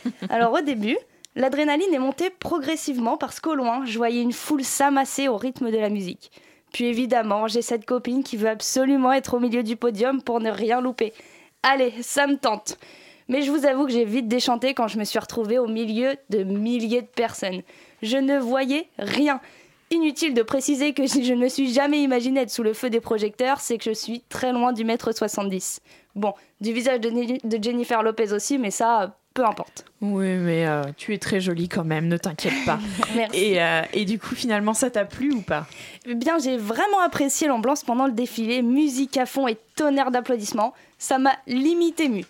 [0.30, 0.98] Alors, au début,
[1.36, 5.78] l'adrénaline est montée progressivement parce qu'au loin, je voyais une foule s'amasser au rythme de
[5.78, 6.32] la musique.
[6.74, 10.50] Puis évidemment, j'ai cette copine qui veut absolument être au milieu du podium pour ne
[10.50, 11.14] rien louper.
[11.64, 12.78] Allez, ça me tente.
[13.32, 16.16] Mais je vous avoue que j'ai vite déchanté quand je me suis retrouvée au milieu
[16.30, 17.62] de milliers de personnes.
[18.04, 19.40] Je ne voyais rien.
[19.90, 22.90] Inutile de préciser que si je ne me suis jamais imaginé être sous le feu
[22.90, 25.80] des projecteurs, c'est que je suis très loin du mètre 70.
[26.16, 29.86] Bon, du visage de, Ni- de Jennifer Lopez aussi, mais ça, peu importe.
[30.02, 32.80] Oui, mais euh, tu es très jolie quand même, ne t'inquiète pas.
[33.16, 33.40] Merci.
[33.40, 35.68] Et, euh, et du coup, finalement, ça t'a plu ou pas?
[36.06, 40.74] Eh bien, j'ai vraiment apprécié l'ambiance pendant le défilé, musique à fond et tonnerre d'applaudissements.
[40.98, 42.26] Ça m'a limite ému.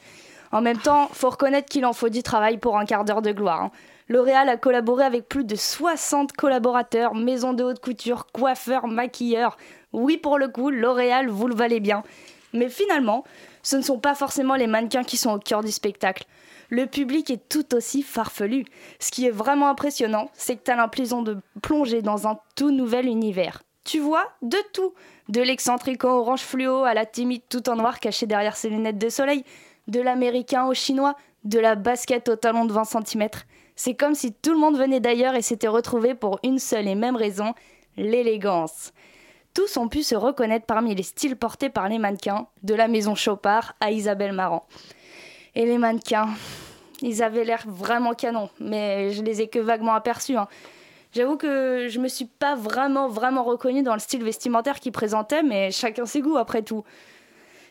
[0.51, 3.31] En même temps, faut reconnaître qu'il en faut du travail pour un quart d'heure de
[3.31, 3.61] gloire.
[3.63, 3.71] hein.
[4.09, 9.57] L'Oréal a collaboré avec plus de 60 collaborateurs, maisons de haute couture, coiffeurs, maquilleurs.
[9.93, 12.03] Oui, pour le coup, L'Oréal, vous le valez bien.
[12.51, 13.23] Mais finalement,
[13.63, 16.25] ce ne sont pas forcément les mannequins qui sont au cœur du spectacle.
[16.69, 18.65] Le public est tout aussi farfelu.
[18.99, 22.71] Ce qui est vraiment impressionnant, c'est que tu as l'impression de plonger dans un tout
[22.71, 23.61] nouvel univers.
[23.85, 24.93] Tu vois de tout,
[25.29, 28.97] de l'excentrique en orange fluo à la timide tout en noir cachée derrière ses lunettes
[28.97, 29.43] de soleil,
[29.87, 33.27] de l'américain au chinois, de la basket au talon de 20 cm.
[33.75, 36.95] C'est comme si tout le monde venait d'ailleurs et s'était retrouvé pour une seule et
[36.95, 37.53] même raison,
[37.97, 38.93] l'élégance.
[39.53, 43.15] Tous ont pu se reconnaître parmi les styles portés par les mannequins, de la maison
[43.15, 44.65] Chopard à Isabelle Marant.
[45.55, 46.29] Et les mannequins,
[47.01, 50.37] ils avaient l'air vraiment canons, mais je les ai que vaguement aperçus.
[50.37, 50.47] hein.
[51.13, 55.43] J'avoue que je me suis pas vraiment, vraiment reconnue dans le style vestimentaire qu'ils présentaient,
[55.43, 56.85] mais chacun ses goûts après tout.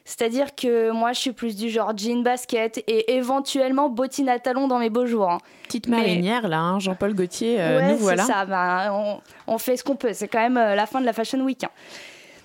[0.04, 4.66] C'est-à-dire que moi, je suis plus du genre jean basket et éventuellement bottines à talons
[4.68, 5.30] dans mes beaux jours.
[5.30, 5.38] hein.
[5.64, 8.24] Petite Mais- marinière, là, hein, Jean-Paul Gaultier, euh, ouais, nous voilà.
[8.24, 8.44] c'est ça.
[8.44, 10.12] ben, on, on fait ce qu'on peut.
[10.12, 11.62] C'est quand même euh, la fin de la Fashion Week.
[11.64, 11.70] hein.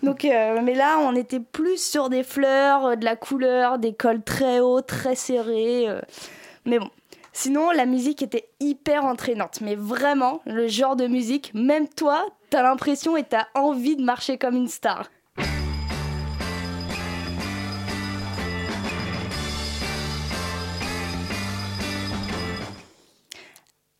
[0.04, 3.94] Donc, euh, mais là, on était plus sur des fleurs, euh, de la couleur, des
[3.94, 5.88] cols très hauts, très serrés.
[6.66, 6.90] Mais bon.
[7.38, 9.60] Sinon, la musique était hyper entraînante.
[9.62, 14.38] Mais vraiment, le genre de musique, même toi, t'as l'impression et t'as envie de marcher
[14.38, 15.10] comme une star.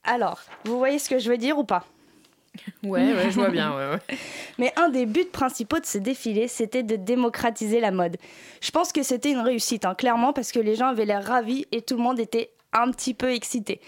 [0.06, 1.86] Alors, vous voyez ce que je veux dire ou pas?
[2.84, 3.76] Ouais, ouais, je vois bien.
[3.76, 4.18] Ouais, ouais.
[4.58, 8.18] Mais un des buts principaux de ce défilé, c'était de démocratiser la mode.
[8.62, 11.66] Je pense que c'était une réussite, hein, clairement, parce que les gens avaient l'air ravis
[11.72, 13.82] et tout le monde était un petit peu excité.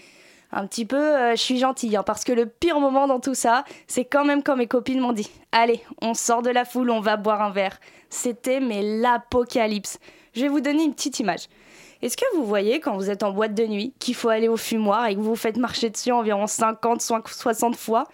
[0.50, 3.34] un petit peu, euh, je suis gentille, hein, parce que le pire moment dans tout
[3.34, 6.90] ça, c'est quand même quand mes copines m'ont dit Allez, on sort de la foule,
[6.90, 7.78] on va boire un verre.
[8.10, 9.98] C'était mais l'apocalypse.
[10.34, 11.48] Je vais vous donner une petite image.
[12.00, 14.56] Est-ce que vous voyez quand vous êtes en boîte de nuit qu'il faut aller au
[14.56, 18.04] fumoir et que vous vous faites marcher dessus environ 50, 60 fois?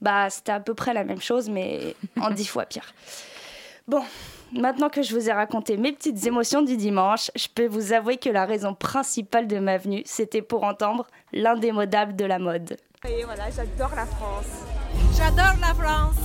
[0.00, 2.94] Bah, c'était à peu près la même chose, mais en 10 fois pire.
[3.86, 4.02] Bon,
[4.52, 8.16] maintenant que je vous ai raconté mes petites émotions du dimanche, je peux vous avouer
[8.16, 12.78] que la raison principale de ma venue, c'était pour entendre l'indémodable de la mode.
[13.06, 14.46] Et voilà, j'adore la France.
[15.18, 16.16] J'adore la France.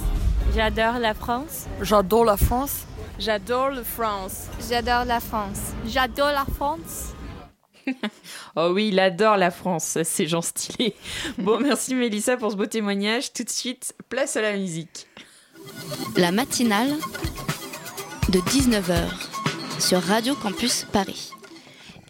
[0.55, 1.67] J'adore la France.
[1.82, 2.86] J'adore la France.
[3.20, 4.47] J'adore la France.
[4.70, 5.74] J'adore la France.
[5.86, 7.13] J'adore la France.
[8.55, 10.95] oh oui, il adore la France, ces gens stylés.
[11.38, 13.34] Bon, merci Mélissa pour ce beau témoignage.
[13.34, 15.07] Tout de suite, place à la musique.
[16.15, 16.95] La matinale
[18.30, 19.09] de 19h
[19.80, 21.32] sur Radio Campus Paris.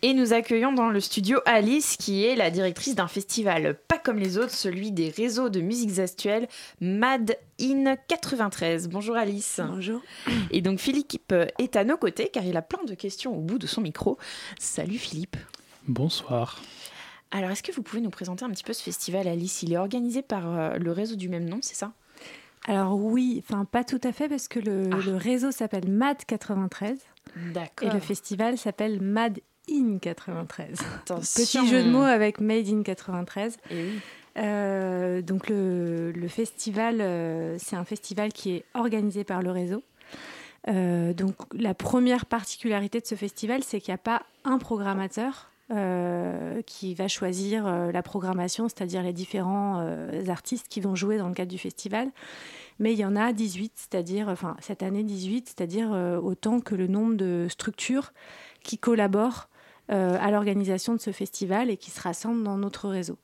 [0.02, 4.18] Et nous accueillons dans le studio Alice, qui est la directrice d'un festival pas comme
[4.18, 6.48] les autres, celui des réseaux de musiques actuelles,
[6.80, 8.88] Mad in 93.
[8.88, 9.60] Bonjour Alice.
[9.66, 10.02] Bonjour.
[10.52, 13.58] Et donc Philippe est à nos côtés, car il a plein de questions au bout
[13.58, 14.18] de son micro.
[14.58, 15.36] Salut Philippe.
[15.88, 16.62] Bonsoir.
[17.32, 19.62] Alors, est-ce que vous pouvez nous présenter un petit peu ce festival, Alice?
[19.64, 21.92] Il est organisé par euh, le réseau du même nom, c'est ça?
[22.68, 25.18] Alors oui, enfin pas tout à fait parce que le, Ah.
[25.18, 26.98] réseau s'appelle MAD 93
[27.54, 27.88] D'accord.
[27.90, 29.40] et le festival s'appelle MAD
[29.72, 30.80] in 93.
[31.04, 31.44] Attention.
[31.44, 33.58] Petit jeu de mots avec Made in 93.
[33.70, 34.00] Et oui.
[34.38, 39.84] Euh, donc le, le festival, euh, c'est un festival qui est organisé par le réseau.
[40.68, 45.48] Euh, donc la première particularité de ce festival, c'est qu'il n'y a pas un programmateur
[46.66, 49.88] qui va choisir la programmation, c'est-à-dire les différents
[50.28, 52.10] artistes qui vont jouer dans le cadre du festival.
[52.80, 56.76] Mais il y en a 18, c'est-à-dire, enfin cette année 18, c'est-à-dire euh, autant que
[56.76, 58.14] le nombre de structures
[58.64, 59.50] qui collaborent
[59.90, 63.18] à l'organisation de ce festival et qui se rassemblent dans notre réseau.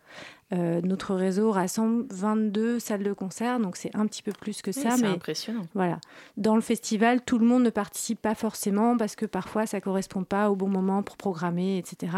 [0.54, 4.70] Euh, notre réseau rassemble 22 salles de concert, donc c'est un petit peu plus que
[4.70, 4.92] Oui, ça.
[4.92, 5.66] c'est mais impressionnant.
[5.74, 6.00] Voilà.
[6.38, 10.24] Dans le festival, tout le monde ne participe pas forcément parce que parfois ça correspond
[10.24, 12.16] pas au bon moment pour programmer, etc.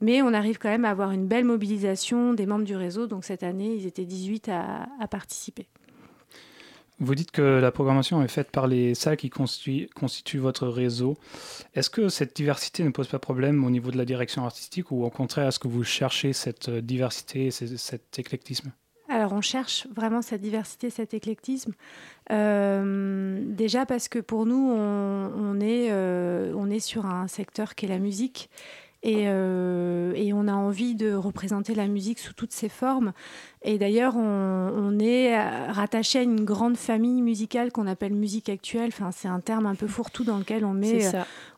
[0.00, 3.06] Mais on arrive quand même à avoir une belle mobilisation des membres du réseau.
[3.06, 5.68] Donc cette année, ils étaient 18 à, à participer.
[7.00, 11.16] Vous dites que la programmation est faite par les salles qui constituent, constituent votre réseau.
[11.74, 15.04] Est-ce que cette diversité ne pose pas problème au niveau de la direction artistique ou
[15.04, 18.70] au contraire, est-ce que vous cherchez cette euh, diversité, ce- cet éclectisme?
[19.08, 21.72] Alors, on cherche vraiment cette diversité, cet éclectisme.
[22.30, 27.86] Euh, déjà parce que pour nous, on, est, euh, on est sur un secteur qui
[27.86, 28.48] est la musique.
[29.04, 33.12] Et, et on a envie de représenter la musique sous toutes ses formes.
[33.64, 35.40] Et d'ailleurs, on, on est euh,
[35.70, 38.88] rattaché à une grande famille musicale qu'on appelle musique actuelle.
[38.88, 41.10] Enfin, c'est un terme un peu fourre-tout dans lequel on met euh,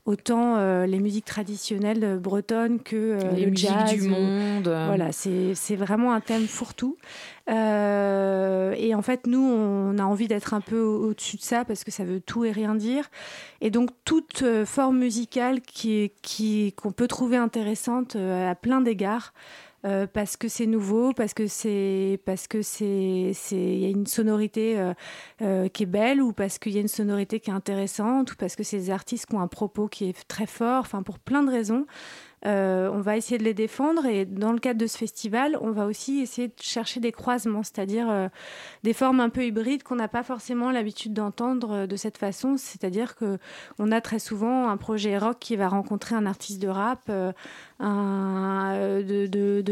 [0.05, 4.65] autant euh, les musiques traditionnelles bretonnes que euh, Les le musiques jazz du monde.
[4.87, 6.99] Voilà, c'est vraiment un thème fourre-tout.
[7.69, 11.65] Euh, et en fait, nous, on a envie d'être un peu au- au-dessus de ça
[11.65, 13.11] parce que ça veut tout et rien dire.
[13.61, 19.33] Et donc, toute forme musicale qui est- qui- qu'on peut trouver intéressante à plein d'égards.
[19.85, 23.89] Euh, parce que c'est nouveau, parce que c'est parce que c'est c'est il y a
[23.89, 24.95] une sonorité euh,
[25.43, 28.37] euh, qui est belle ou parce qu'il y a une sonorité qui est intéressante ou
[28.37, 30.81] parce que des artistes ont un propos qui est très fort.
[30.81, 31.87] Enfin, pour plein de raisons.
[32.47, 35.71] Euh, on va essayer de les défendre et dans le cadre de ce festival, on
[35.71, 38.29] va aussi essayer de chercher des croisements, c'est-à-dire euh,
[38.83, 42.57] des formes un peu hybrides qu'on n'a pas forcément l'habitude d'entendre euh, de cette façon.
[42.59, 43.39] C'est-à-dire que
[43.79, 47.33] on a très souvent un projet rock qui va rencontrer un artiste de rap, de,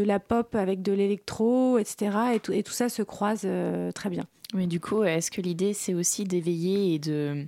[0.03, 2.17] la pop avec de l'électro, etc.
[2.33, 3.47] Et tout, ça se croise
[3.93, 4.23] très bien.
[4.53, 7.45] Mais du coup, est-ce que l'idée, c'est aussi d'éveiller et de.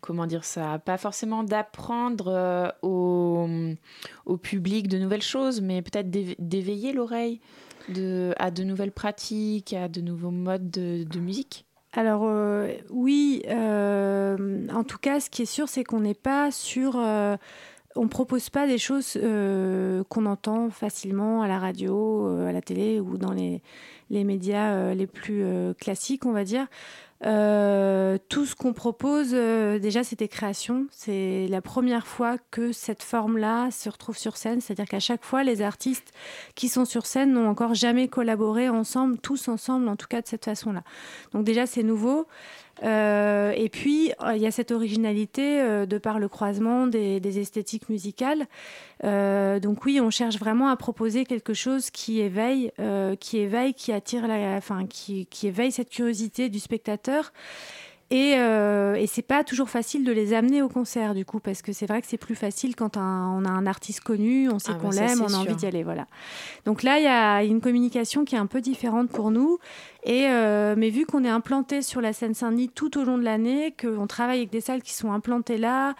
[0.00, 3.74] Comment dire ça Pas forcément d'apprendre euh,
[4.26, 7.40] au, public de nouvelles choses, mais peut-être d'éve- d'éveiller l'oreille
[8.36, 14.84] à de nouvelles pratiques, à de nouveaux modes de, musique Alors euh, oui, euh, en
[14.84, 16.96] tout cas, ce qui est sûr, c'est qu'on n'est pas sur...
[17.96, 19.18] on propose pas des choses
[20.08, 23.62] qu'on entend facilement à la radio, à la télé ou dans les,
[24.10, 25.42] les médias les plus
[25.80, 26.66] classiques, on va dire.
[27.26, 30.86] Euh, tout ce qu'on propose, euh, déjà, c'est des créations.
[30.90, 34.60] C'est la première fois que cette forme-là se retrouve sur scène.
[34.60, 36.12] C'est-à-dire qu'à chaque fois, les artistes
[36.54, 40.28] qui sont sur scène n'ont encore jamais collaboré ensemble, tous ensemble, en tout cas de
[40.28, 40.82] cette façon-là.
[41.32, 42.26] Donc déjà, c'est nouveau.
[42.84, 47.38] Euh, et puis, euh, il y a cette originalité euh, de par le croisement des,
[47.38, 48.46] esthétiques musicales.
[49.02, 52.72] Donc oui, on cherche vraiment à proposer quelque chose qui éveille,
[53.20, 57.32] qui éveille, qui attire, la, enfin, qui éveille cette curiosité du spectateur
[58.10, 61.60] Et, euh, et c'est pas toujours facile de les amener au concert, du coup, parce
[61.60, 64.58] que c'est vrai que c'est plus facile quand un- on a un artiste connu, on
[64.58, 66.06] sait Ah qu'on bah l'aime, on a envie d'y aller, voilà.
[66.64, 69.58] Donc là, il y a une communication qui est un peu différente pour nous.
[70.04, 73.74] Et, euh, mais vu qu'on est implanté sur la Seine-Saint-Denis tout au long de l'année,
[73.78, 75.94] qu'on travaille avec des salles qui sont implantées là,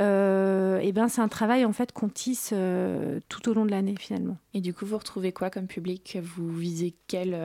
[0.00, 3.70] euh, et ben c'est un travail en fait qu'on tisse euh, tout au long de
[3.70, 4.36] l'année finalement.
[4.52, 6.18] Et du coup, vous retrouvez quoi comme public?
[6.22, 7.38] Vous visez quel,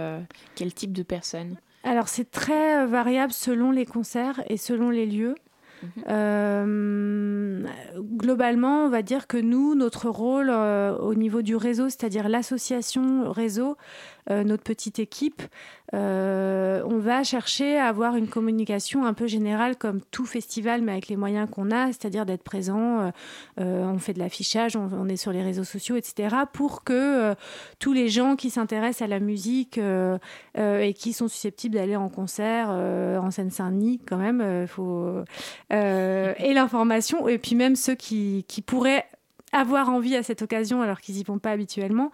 [0.55, 1.55] quel type de personnes?
[1.83, 5.35] Alors c'est très euh, variable selon les concerts et selon les lieux.
[6.09, 7.63] Euh,
[7.97, 13.31] globalement, on va dire que nous, notre rôle euh, au niveau du réseau, c'est-à-dire l'association
[13.31, 13.77] réseau,
[14.29, 15.41] notre petite équipe,
[15.95, 20.91] euh, on va chercher à avoir une communication un peu générale comme tout festival, mais
[20.91, 22.99] avec les moyens qu'on a, c'est-à-dire d'être présent.
[23.01, 23.11] euh,
[23.59, 27.35] euh, on fait de l'affichage, on, est sur les réseaux sociaux, etc., pour que euh,
[27.79, 30.17] tous les gens qui s'intéressent à la musique euh,
[30.57, 35.23] euh, et qui sont susceptibles d'aller en concert euh, en Seine-Saint-Denis, quand même, euh, faut
[35.73, 39.05] euh, et l'information, et puis même ceux qui pourraient
[39.51, 42.11] avoir envie à cette occasion alors qu'ils y vont pas habituellement.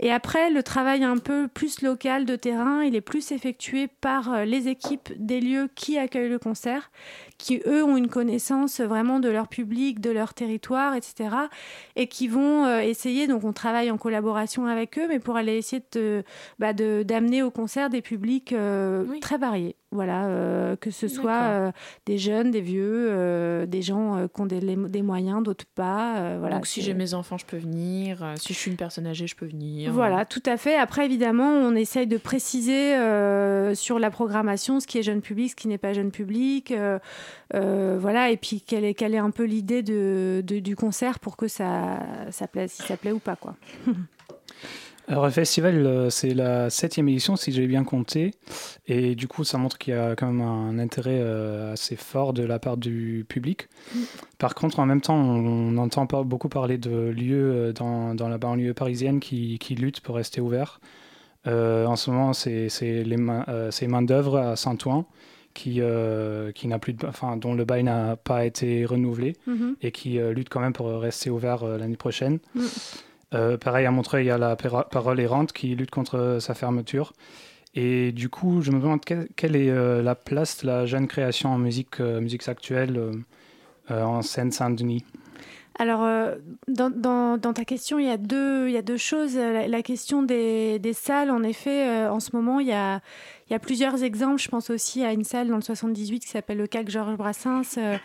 [0.00, 4.32] Et après, le travail un peu plus local de terrain, il est plus effectué par
[4.32, 6.90] euh, les équipes des lieux qui accueillent le concert,
[7.36, 11.30] qui eux ont une connaissance vraiment de leur public, de leur territoire, etc.
[11.96, 15.56] Et qui vont euh, essayer, donc on travaille en collaboration avec eux, mais pour aller
[15.56, 16.22] essayer de,
[16.58, 19.76] bah, d'amener au concert des publics euh, très variés.
[19.90, 21.72] Voilà, euh, que ce soit euh,
[22.04, 26.36] des jeunes, des vieux, des gens qui ont des, les- des moyens, d'autres pas.
[26.38, 28.22] voilà, Donc, si j'ai mes enfants, je peux venir.
[28.22, 29.92] Euh, si je suis une personne âgée, je peux venir.
[29.92, 30.76] voilà, tout à fait.
[30.76, 35.50] Après, évidemment, on essaye de préciser euh, sur la programmation ce qui est jeune public,
[35.50, 36.72] ce qui n'est pas jeune public.
[36.72, 41.48] euh, voilà, et puis quelle est, quelle est un peu l'idée du concert pour que
[41.48, 42.00] ça,
[42.30, 43.56] ça plaise, si ça plaît ou pas, quoi.
[45.10, 48.32] Alors, le festival, euh, c'est la septième édition, si j'ai bien compté.
[48.86, 52.34] Et du coup, ça montre qu'il y a quand même un intérêt euh, assez fort
[52.34, 53.68] de la part du public.
[54.36, 58.14] Par contre, en même temps, on, on entend pas beaucoup parler de lieux euh, dans,
[58.14, 60.78] dans la banlieue parisienne qui, qui luttent pour rester ouverts.
[61.46, 65.06] Euh, en ce moment, c'est les mains, euh, main d'œuvre à Saint-Ouen
[65.54, 69.76] qui, euh, qui n'a plus de, enfin, dont le bail n'a pas été renouvelé Mhm.
[69.80, 72.40] et qui lutte quand même pour rester ouvert l'année prochaine.
[72.54, 72.60] Mm.
[73.30, 77.12] Pareil, à Montreuil, il y a la Parole errante qui lutte contre sa fermeture.
[77.74, 81.50] Et du coup, je me demande quelle, est euh, la place de la jeune création
[81.50, 83.12] en musique, euh, musique actuelle euh,
[83.90, 85.04] euh, en Seine-Saint-Denis.
[85.80, 86.34] Alors, euh,
[86.66, 89.36] dans, ta question, il y a deux, choses.
[89.36, 93.00] La, question des, salles, en effet, euh, en ce moment, il y a,
[93.62, 94.42] plusieurs exemples.
[94.42, 97.78] Je pense aussi à une salle dans le 78 qui s'appelle le CAC Georges Brassens,
[97.78, 97.96] euh,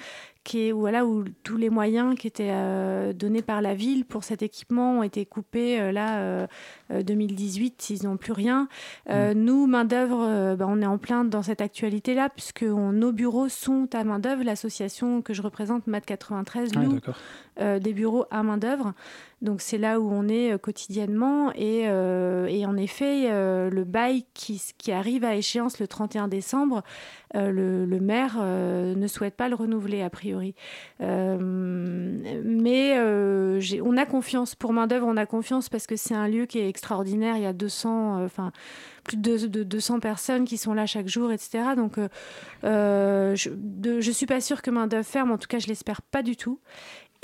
[0.44, 4.04] qui est, où, voilà, où tous les moyens qui étaient euh, donnés par la ville
[4.06, 5.80] pour cet équipement ont été coupés.
[5.80, 6.48] euh, là, euh,
[6.92, 8.68] euh, 2018, ils n'ont plus rien.
[9.10, 13.12] Euh, Nous, main-d'œuvre, euh, ben, on est en plein dans cette actualité-là, puisque on- nos
[13.12, 14.44] bureaux sont à main-d'œuvre.
[14.44, 17.00] L'association que je représente, MAD 93, Ah, loue
[17.62, 18.94] euh, des bureaux à main-d'œuvre.
[19.42, 21.52] Donc c'est là où on est euh, quotidiennement.
[21.54, 26.28] Et, euh, et en effet, euh, le bail qui, qui arrive à échéance le 31
[26.28, 26.82] décembre,
[27.36, 30.33] euh, le, le maire euh, ne souhaite pas le renouveler a priori.
[31.02, 31.38] Euh,
[32.44, 36.46] mais euh, on a confiance pour main-d'œuvre, on a confiance parce que c'est un lieu
[36.46, 37.38] qui est extraordinaire.
[37.38, 38.52] Il y a 200, euh, enfin
[39.04, 41.76] plus de, de 200 personnes qui sont là chaque jour, etc.
[41.76, 41.98] Donc
[42.64, 43.36] je,
[44.00, 45.32] je suis pas sûre que main-d'œuvre ferme.
[45.32, 46.60] En tout cas, je l'espère pas du tout.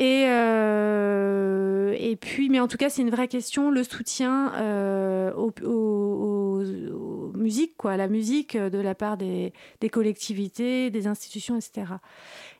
[0.01, 5.33] Et, euh, et puis, mais en tout cas, c'est une vraie question, le soutien euh,
[5.33, 11.05] aux, aux- aux- musiques, quoi, la musique euh, de la part des, des collectivités, des
[11.07, 11.93] institutions, etc.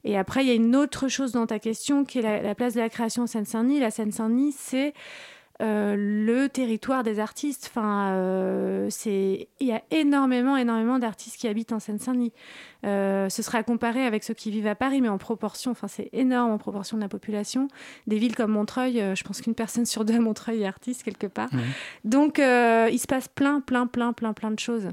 [0.04, 2.56] Et après, il y a une autre chose dans ta question qui est la, la
[2.56, 3.80] place de la création en Seine-Saint-Denis.
[3.80, 4.94] La Seine-Saint-Denis, c'est
[5.62, 7.70] euh, le territoire des artistes.
[7.70, 12.34] Enfin, euh, c'est il y a énormément, énormément d'artistes qui habitent en Seine-Saint-Denis.
[12.86, 15.72] Euh, ce sera comparé avec ceux qui vivent à Paris, mais en proportion.
[15.72, 17.68] Enfin, c'est énorme en proportion de la population.
[18.07, 21.28] Des villes comme Montreuil, je pense qu'une personne sur deux à Montreuil est artiste quelque
[21.28, 21.49] part.
[22.05, 24.89] Donc, il se passe plein, plein, plein, plein, plein de choses.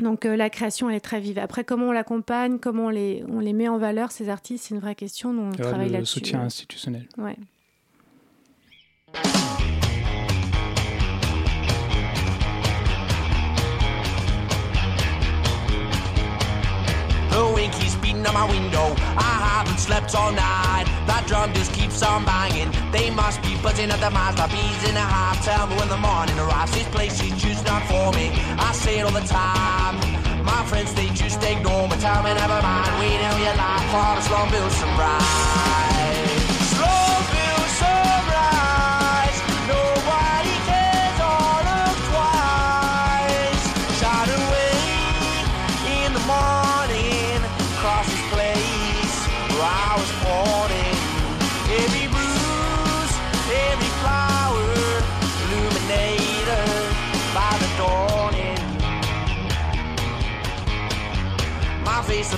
[0.00, 1.38] Donc euh, la création elle est très vive.
[1.38, 4.74] Après comment on l'accompagne, comment on les, on les met en valeur ces artistes, c'est
[4.74, 6.20] une vraie question dont on travaille le là-dessus.
[6.20, 7.08] soutien institutionnel.
[7.18, 7.36] Ouais.
[17.32, 18.94] The wind keeps beating on my window.
[19.16, 20.84] I haven't slept all night.
[21.06, 22.72] That drum just keeps on banging.
[22.90, 25.44] They must be buzzing at the mouths like bees in a hive.
[25.44, 26.72] Tell me when the morning arrives.
[26.72, 28.30] This place is just not for me.
[28.58, 29.96] I say it all the time.
[30.44, 31.96] My friends, they just ignore me.
[31.96, 32.98] Tell me never mind.
[32.98, 35.91] Wait till your life for the slow bill sunrise.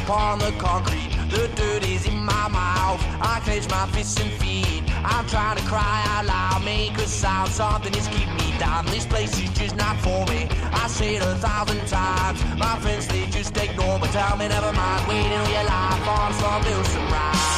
[0.05, 1.11] Upon the concrete.
[1.30, 3.00] The dirt is in my mouth.
[3.20, 4.82] I clench my fists and feet.
[5.05, 7.50] I'm trying to cry out loud, make a sound.
[7.50, 8.86] Something is keeping me down.
[8.86, 10.48] This place is just not for me.
[10.72, 12.38] I say it a thousand times.
[12.57, 14.09] My friends, they just ignore me.
[14.09, 15.09] Tell me never mind.
[15.09, 17.53] Waiting all your life on some new sunrise.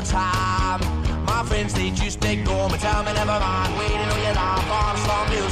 [0.00, 0.80] The time.
[1.24, 2.78] My friends, they just ignore me.
[2.78, 3.78] Tell me never mind.
[3.78, 5.49] Waiting all your life on some new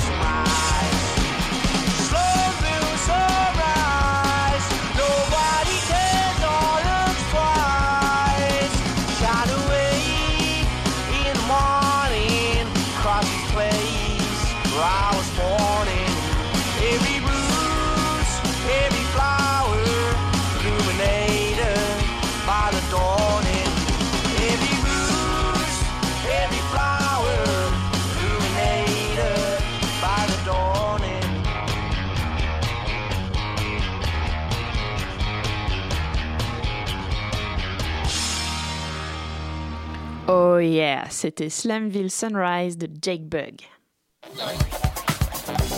[40.59, 43.61] Oh yeah, c'était Slamville Sunrise de Jake Bug.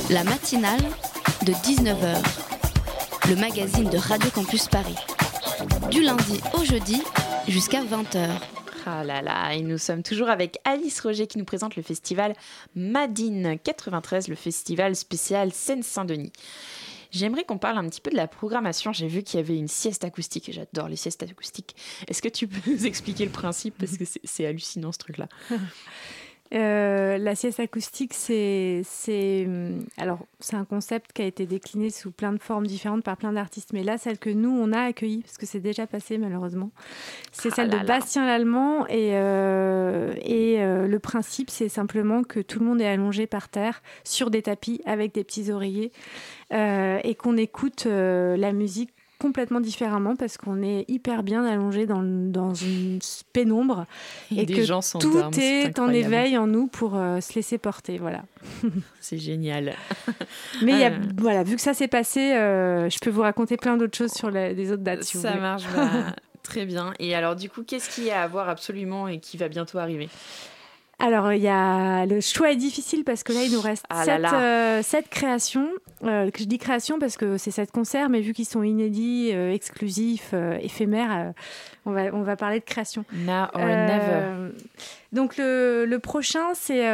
[0.09, 0.81] La matinale
[1.45, 2.17] de 19h,
[3.29, 4.97] le magazine de Radio Campus Paris.
[5.91, 7.03] Du lundi au jeudi
[7.47, 8.41] jusqu'à 20h.
[8.87, 12.33] Ah là là, et nous sommes toujours avec Alice Roger qui nous présente le festival
[12.75, 16.33] Madine 93, le festival spécial Seine-Saint-Denis.
[17.11, 18.93] J'aimerais qu'on parle un petit peu de la programmation.
[18.93, 21.75] J'ai vu qu'il y avait une sieste acoustique et j'adore les siestes acoustiques.
[22.09, 23.75] Est-ce que tu peux nous expliquer le principe?
[23.79, 25.29] Parce que c'est- hallucinant ce truc-là.
[26.53, 28.83] Euh, la sieste acoustique, c'est
[29.47, 33.17] hum, alors c'est un concept qui a été décliné sous plein de formes différentes par
[33.17, 36.19] plein d'artistes, mais là celle que nous on a accueillie parce que c'est déjà passé
[36.19, 36.71] malheureusement,
[37.31, 37.87] c'est Ah celle là de.
[37.87, 42.89] Bastien Lallemand et euh, et euh, le principe c'est simplement que tout le monde est
[42.89, 45.93] allongé par terre sur des tapis avec des petits oreillers
[46.53, 48.91] euh, et qu'on écoute euh, la musique
[49.21, 52.99] complètement différemment parce qu'on est hyper bien allongé dans, dans une
[53.33, 53.87] pénombre
[54.37, 58.23] Et que gens tout est en éveil en nous pour euh, se laisser porter voilà
[59.01, 59.75] C'est génial.
[60.63, 63.23] mais il y a, Euh, voilà vu que ça s'est passé euh, je peux vous
[63.23, 66.93] raconter plein d'autres choses sur les autres dates si Ça marche bah, très bien.
[66.99, 69.79] Et alors du coup, qu'est-ce qu'il y a à voir absolument et qui va bientôt
[69.79, 70.09] arriver?
[71.03, 74.05] Alors, il y a le choix est difficile parce que là, il nous reste Ah
[74.05, 74.35] là sept, là.
[74.43, 75.69] euh, sept créations.
[76.05, 79.53] Euh, je dis créations parce que c'est sept concerts, mais vu qu'ils sont inédits, euh,
[79.53, 81.33] exclusifs, euh, éphémères,
[81.85, 83.05] on, va, on va parler de création.
[83.13, 84.53] Now or never.
[85.13, 86.85] Donc le, le prochain c'est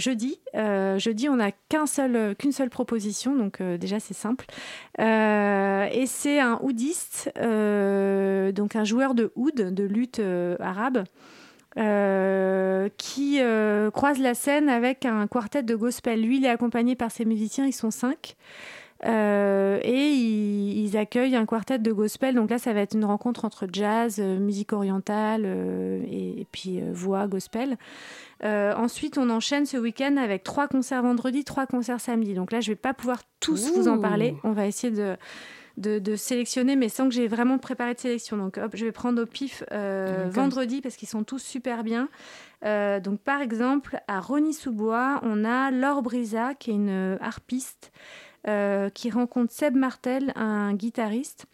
[0.00, 0.38] jeudi.
[0.54, 4.46] Jeudi on n'a qu'un seul, qu'une seule proposition, donc déjà c'est simple.
[4.98, 10.20] Et c'est un oudiste, donc un joueur de oud, de lutte
[10.60, 11.04] arabe,
[11.78, 16.22] euh, qui euh, croise la scène avec un quartet de gospel.
[16.22, 18.36] Lui, il est accompagné par ses musiciens, ils sont cinq.
[19.04, 22.34] Euh, et ils, ils accueillent un quartet de gospel.
[22.34, 27.26] Donc là, ça va être une rencontre entre jazz, musique orientale et, et puis voix
[27.26, 27.76] gospel.
[28.42, 32.32] Ensuite, on enchaîne ce week-end avec trois concerts vendredi, trois concerts samedi.
[32.32, 34.34] Donc là, je vais pas pouvoir tous vous en parler.
[34.44, 35.16] On va essayer de,
[35.76, 38.36] de, de sélectionner, mais sans que j'ai vraiment préparé de sélection.
[38.36, 42.08] Donc hop, je vais prendre au pif euh, vendredi parce qu'ils sont tous super bien.
[42.64, 47.92] Euh, donc par exemple, à Rony-sous-Bois, on a Laure Brisa, qui est une harpiste,
[48.48, 51.46] euh, qui rencontre Seb Martel, un guitariste.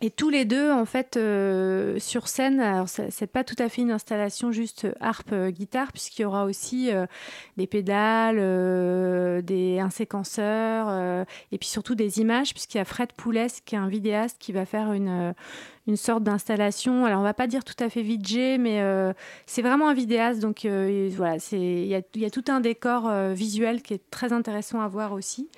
[0.00, 3.82] Et tous les deux, en fait, euh, sur scène, alors c'est pas tout à fait
[3.82, 5.50] une installation juste harpe euh,
[5.92, 7.06] puisqu'il y aura aussi euh,
[7.56, 12.84] des pédales, euh, des un séquenceur, euh, et puis surtout des images, puisqu'il y a
[12.84, 15.32] Fred Poulès, qui est un vidéaste, qui va faire une euh,
[15.88, 17.04] une sorte d'installation.
[17.04, 18.82] Alors on va pas dire tout à fait VJ, mais
[19.46, 23.80] c'est vraiment un vidéaste, donc voilà, il y a, y a tout un décor visuel
[23.80, 25.48] qui est très intéressant à voir aussi.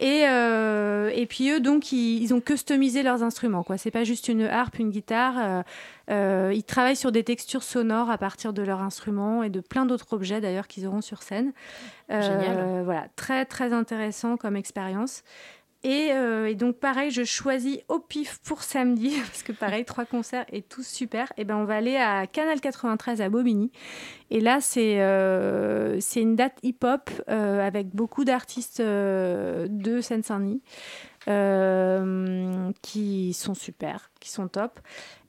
[0.00, 3.62] Et, euh, et puis eux, donc, ils, ils ont customisé leurs instruments.
[3.64, 3.78] quoi.
[3.78, 5.34] C'est pas juste une harpe, une guitare.
[5.38, 5.62] euh,
[6.10, 9.86] euh, ils travaillent sur des textures sonores à partir de leurs instruments et de plein
[9.86, 11.52] d'autres objets d'ailleurs qu'ils auront sur scène.
[12.10, 12.82] Euh, Génial.
[12.84, 15.22] Voilà, très très intéressant comme expérience.
[15.84, 20.04] Et, euh, et donc pareil, je choisis au pif pour samedi, parce que pareil, trois
[20.04, 21.32] concerts et tous super.
[21.36, 23.70] Et ben on va aller à Canal 93 à Bobigny.
[24.30, 30.62] Et là, c'est euh, une date hip-hop euh, avec beaucoup d'artistes de Seine-Saint-Denis
[31.28, 34.80] euh, qui sont super, qui sont top.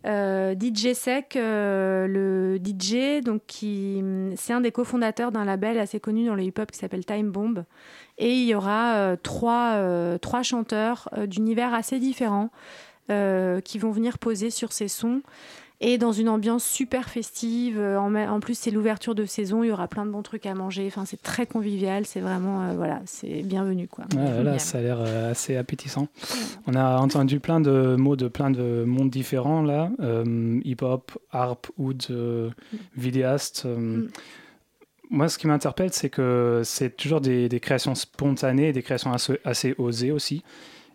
[0.06, 4.02] Euh, DJ Sec, euh, le DJ, donc qui
[4.38, 7.66] c'est un des cofondateurs d'un label assez connu dans le hip-hop qui s'appelle Time Bomb.
[8.18, 12.50] Et il y aura trois, trois chanteurs d'univers assez différents
[13.08, 15.22] qui vont venir poser sur ces sons.
[15.82, 17.80] Et dans une ambiance super festive.
[17.80, 19.64] Euh, En, plus, c'est l'ouverture de saison.
[19.64, 20.86] Il y aura plein de bons trucs à manger.
[20.88, 22.06] Enfin, c'est très convivial.
[22.06, 24.04] C'est vraiment, euh, voilà, c'est bienvenu, quoi.
[24.14, 26.10] Là, ça a l'air euh, assez appétissant.
[26.68, 29.90] On a entendu plein de mots de plein de mondes différents là.
[30.02, 32.50] Euh, hip-hop, harp, oud, euh,
[32.98, 33.64] vidéaste.
[33.66, 34.08] euh.
[35.12, 39.40] Moi, ce qui m'interpelle, c'est que c'est toujours des, des créations spontanées, des créations assez,
[39.44, 40.44] assez osées aussi.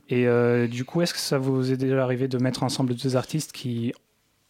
[0.08, 3.16] Et euh, du coup, est-ce que ça vous est déjà arrivé de mettre ensemble deux
[3.16, 3.92] artistes qui,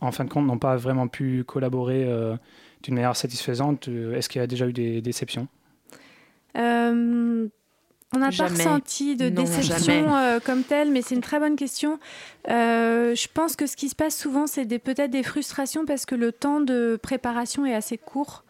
[0.04, 2.36] en fin de compte, n'ont pas vraiment pu collaborer euh,
[2.82, 5.48] d'une manière satisfaisante Euh, Est-ce qu'il y a déjà eu des déceptions?
[6.56, 7.48] Euh,
[8.14, 11.56] on n'a pas ressenti de Non, déception euh, comme telle, mais c'est une très bonne
[11.56, 11.98] question.
[12.48, 16.14] Euh, je pense que ce qui se passe souvent, c'est peut-être des frustrations parce que
[16.14, 18.44] le temps de préparation est assez court.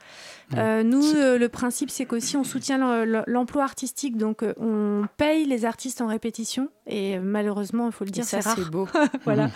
[0.57, 4.53] Euh, nous, euh, le principe, c'est qu'aussi on soutient le- le- l'emploi artistique, donc euh,
[4.59, 8.55] on paye les artistes en répétition, et euh, malheureusement, il faut le dire, c'est rare.
[8.57, 8.86] c'est beau.
[9.24, 9.47] voilà.
[9.47, 9.53] Mhm.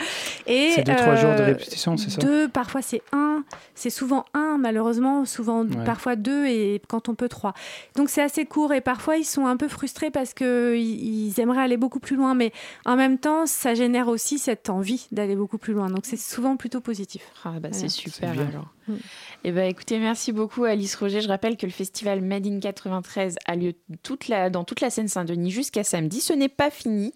[0.46, 4.24] Et C'est deux, trois jours de répétition, c'est ça Deux, parfois c'est un, c'est souvent
[4.34, 5.84] un, malheureusement, souvent Ouais.
[5.84, 7.52] parfois deux, et quand on peut trois.
[7.96, 11.62] Donc c'est assez court, et parfois ils sont un peu frustrés parce que ils aimeraient
[11.62, 12.52] aller beaucoup plus loin, mais
[12.86, 15.90] en même temps, ça génère aussi cette envie d'aller beaucoup plus loin.
[15.90, 17.22] Donc c'est souvent plutôt positif.
[17.44, 18.72] Ah bah c'est super alors.
[18.88, 18.96] Mm.
[19.44, 21.20] Eh ben écoutez, merci beaucoup Alice Roger.
[21.20, 24.90] Je rappelle que le festival Made in 93 a lieu toute la, dans toute la
[24.90, 26.20] Seine-Saint-Denis jusqu'à samedi.
[26.20, 27.12] Ce n'est pas fini.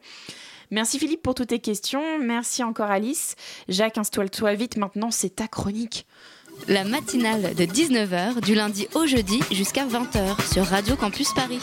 [0.71, 2.19] Merci Philippe pour toutes tes questions.
[2.19, 3.37] Merci encore Alice.
[3.69, 6.07] Jacques, installe-toi vite maintenant, c'est ta chronique.
[6.69, 11.61] La matinale de 19h du lundi au jeudi jusqu'à 20h sur Radio Campus Paris.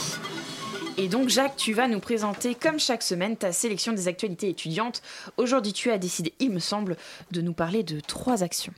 [0.97, 5.01] Et donc Jacques, tu vas nous présenter comme chaque semaine ta sélection des actualités étudiantes.
[5.37, 6.97] Aujourd'hui, tu as décidé, il me semble,
[7.31, 8.73] de nous parler de trois actions.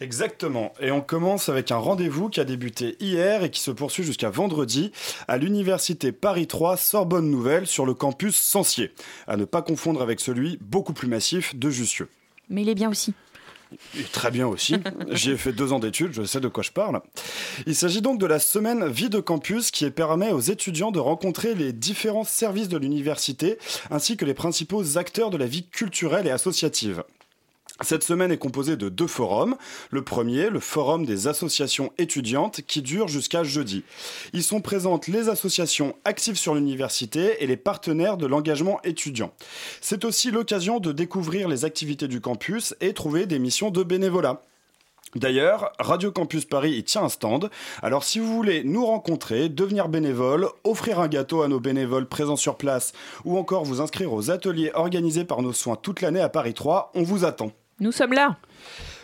[0.00, 0.72] Exactement.
[0.80, 4.30] Et on commence avec un rendez-vous qui a débuté hier et qui se poursuit jusqu'à
[4.30, 4.92] vendredi
[5.28, 8.92] à l'université Paris 3 Sorbonne Nouvelle sur le campus Sancier.
[9.26, 12.08] À ne pas confondre avec celui beaucoup plus massif de Jussieu.
[12.48, 13.12] Mais il est bien aussi.
[13.98, 14.76] Et très bien aussi.
[15.10, 17.00] J'y ai fait deux ans d'études, je sais de quoi je parle.
[17.66, 21.54] Il s'agit donc de la semaine Vie de campus qui permet aux étudiants de rencontrer
[21.54, 23.58] les différents services de l'université
[23.90, 27.02] ainsi que les principaux acteurs de la vie culturelle et associative.
[27.82, 29.56] Cette semaine est composée de deux forums.
[29.90, 33.84] Le premier, le forum des associations étudiantes, qui dure jusqu'à jeudi.
[34.32, 39.32] Y sont présentes les associations actives sur l'université et les partenaires de l'engagement étudiant.
[39.80, 44.42] C'est aussi l'occasion de découvrir les activités du campus et trouver des missions de bénévolat.
[45.14, 47.50] D'ailleurs, Radio Campus Paris y tient un stand.
[47.82, 52.36] Alors si vous voulez nous rencontrer, devenir bénévole, offrir un gâteau à nos bénévoles présents
[52.36, 52.92] sur place
[53.24, 56.90] ou encore vous inscrire aux ateliers organisés par nos soins toute l'année à Paris 3,
[56.94, 57.52] on vous attend.
[57.78, 58.36] Nous sommes là.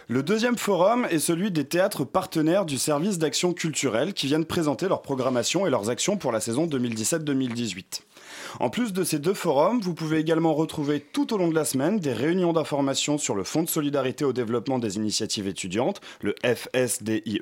[0.09, 4.89] Le deuxième forum est celui des théâtres partenaires du service d'action culturelle qui viennent présenter
[4.89, 8.03] leur programmation et leurs actions pour la saison 2017-2018.
[8.61, 11.65] En plus de ces deux forums, vous pouvez également retrouver tout au long de la
[11.65, 16.35] semaine des réunions d'information sur le Fonds de solidarité au développement des initiatives étudiantes, le
[16.45, 17.41] FSDIE,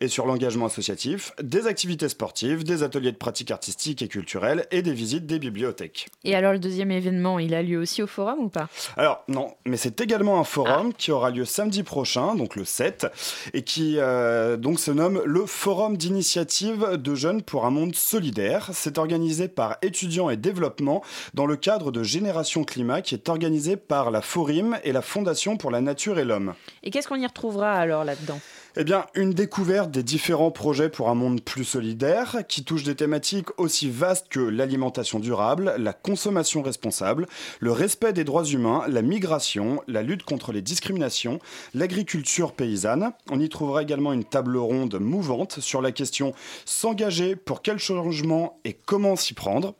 [0.00, 4.82] et sur l'engagement associatif, des activités sportives, des ateliers de pratique artistique et culturelle et
[4.82, 6.08] des visites des bibliothèques.
[6.24, 8.68] Et alors le deuxième événement, il a lieu aussi au forum ou pas?
[8.96, 13.06] Alors non, mais c'est également un forum qui aura lieu samedi prochain, donc le 7,
[13.54, 18.70] et qui euh, donc se nomme le Forum d'initiative de jeunes pour un monde solidaire.
[18.72, 21.02] C'est organisé par étudiants et développement
[21.34, 25.56] dans le cadre de Génération Climat qui est organisé par la Forim et la Fondation
[25.56, 26.54] pour la Nature et l'Homme.
[26.82, 28.38] Et qu'est-ce qu'on y retrouvera alors là-dedans?
[28.74, 32.94] Eh bien, une découverte des différents projets pour un monde plus solidaire, qui touche des
[32.94, 37.26] thématiques aussi vastes que l'alimentation durable, la consommation responsable,
[37.60, 41.38] le respect des droits humains, la migration, la lutte contre les discriminations,
[41.74, 43.12] l'agriculture paysanne.
[43.30, 46.32] On y trouvera également une table ronde mouvante sur la question
[46.64, 49.74] s'engager pour quel changement et comment s'y prendre?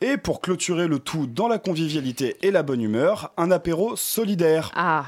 [0.00, 4.70] Et pour clôturer le tout dans la convivialité et la bonne humeur, un apéro solidaire.
[4.74, 5.04] Ah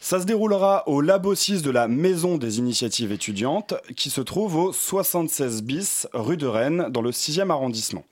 [0.00, 4.56] ça se déroulera au Labo 6 de la Maison des Initiatives étudiantes, qui se trouve
[4.56, 8.04] au 76 bis rue de Rennes, dans le 6e arrondissement.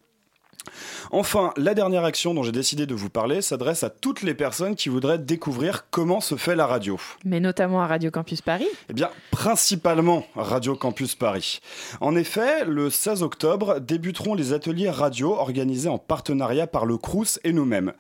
[1.11, 4.74] Enfin, la dernière action dont j'ai décidé de vous parler s'adresse à toutes les personnes
[4.74, 6.99] qui voudraient découvrir comment se fait la radio.
[7.24, 11.61] Mais notamment à Radio Campus Paris Eh bien, principalement Radio Campus Paris.
[12.01, 17.39] En effet, le 16 octobre débuteront les ateliers radio organisés en partenariat par le CRUS
[17.45, 17.93] et nous-mêmes.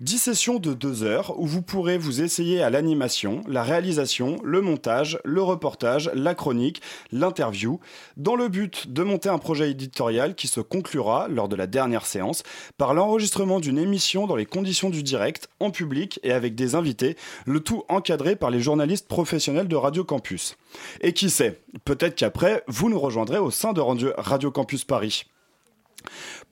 [0.00, 4.60] 10 sessions de 2 heures où vous pourrez vous essayer à l'animation, la réalisation, le
[4.60, 6.82] montage, le reportage, la chronique,
[7.12, 7.80] l'interview,
[8.18, 12.04] dans le but de monter un projet éditorial qui se conclura lors de la dernière
[12.04, 12.42] séance
[12.76, 17.16] par l'enregistrement d'une émission dans les conditions du direct, en public et avec des invités,
[17.46, 20.58] le tout encadré par les journalistes professionnels de Radio Campus.
[21.00, 25.24] Et qui sait, peut-être qu'après, vous nous rejoindrez au sein de Radio Campus Paris.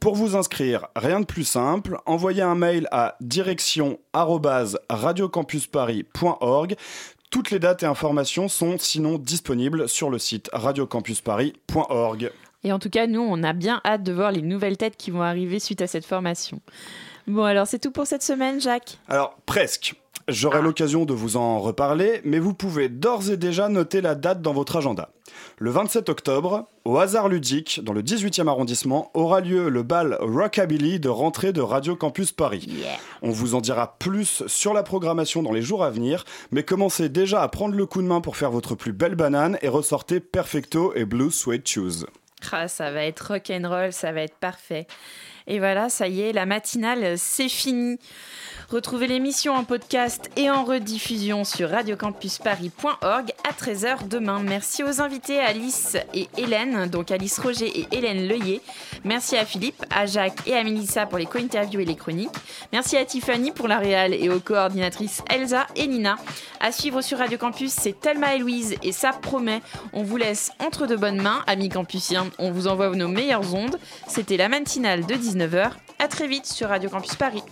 [0.05, 6.77] Pour vous inscrire, rien de plus simple, envoyez un mail à direction radiocampusparis.org.
[7.31, 12.31] Toutes les dates et informations sont sinon disponibles sur le site radiocampusparis.org.
[12.65, 15.11] Et en tout cas, nous, on a bien hâte de voir les nouvelles têtes qui
[15.11, 16.61] vont arriver suite à cette formation.
[17.27, 18.99] Bon, alors c'est tout pour cette semaine, Jacques?
[19.09, 19.95] Alors, presque.
[20.29, 24.43] J'aurai l'occasion de vous en reparler, mais vous pouvez d'ores et déjà noter la date
[24.43, 25.09] dans votre agenda.
[25.59, 31.01] Le 27 octobre, au hasard ludique, dans le 18e arrondissement, aura lieu le bal Rockabilly
[31.01, 32.85] de rentrée de Radio Campus Paris.
[33.23, 37.09] On vous en dira plus sur la programmation dans les jours à venir, mais commencez
[37.09, 40.21] déjà à prendre le coup de main pour faire votre plus belle banane et ressortez
[40.21, 42.07] Perfecto et Blue Sweat Shoes.
[42.53, 44.87] Ah, ça va être rock'n'roll, ça va être parfait.
[45.47, 47.99] Et voilà, ça y est, la matinale, c'est fini.
[48.71, 54.41] Retrouvez l'émission en podcast et en rediffusion sur radiocampusparis.org à 13h demain.
[54.43, 58.63] Merci aux invités Alice et Hélène, donc Alice Roger et Hélène Leuillet.
[59.05, 62.31] Merci à Philippe, à Jacques et à Melissa pour les co-interviews et les chroniques.
[62.73, 66.17] Merci à Tiffany pour la réal et aux coordinatrices Elsa et Nina.
[66.59, 69.61] À suivre sur Radio Campus, c'est Thelma et Louise et ça promet.
[69.93, 72.31] On vous laisse entre de bonnes mains, amis campusiens.
[72.39, 73.79] On vous envoie nos meilleures ondes.
[74.09, 75.73] C'était la matinale de 19h.
[75.99, 77.43] À très vite sur Radio Campus Paris.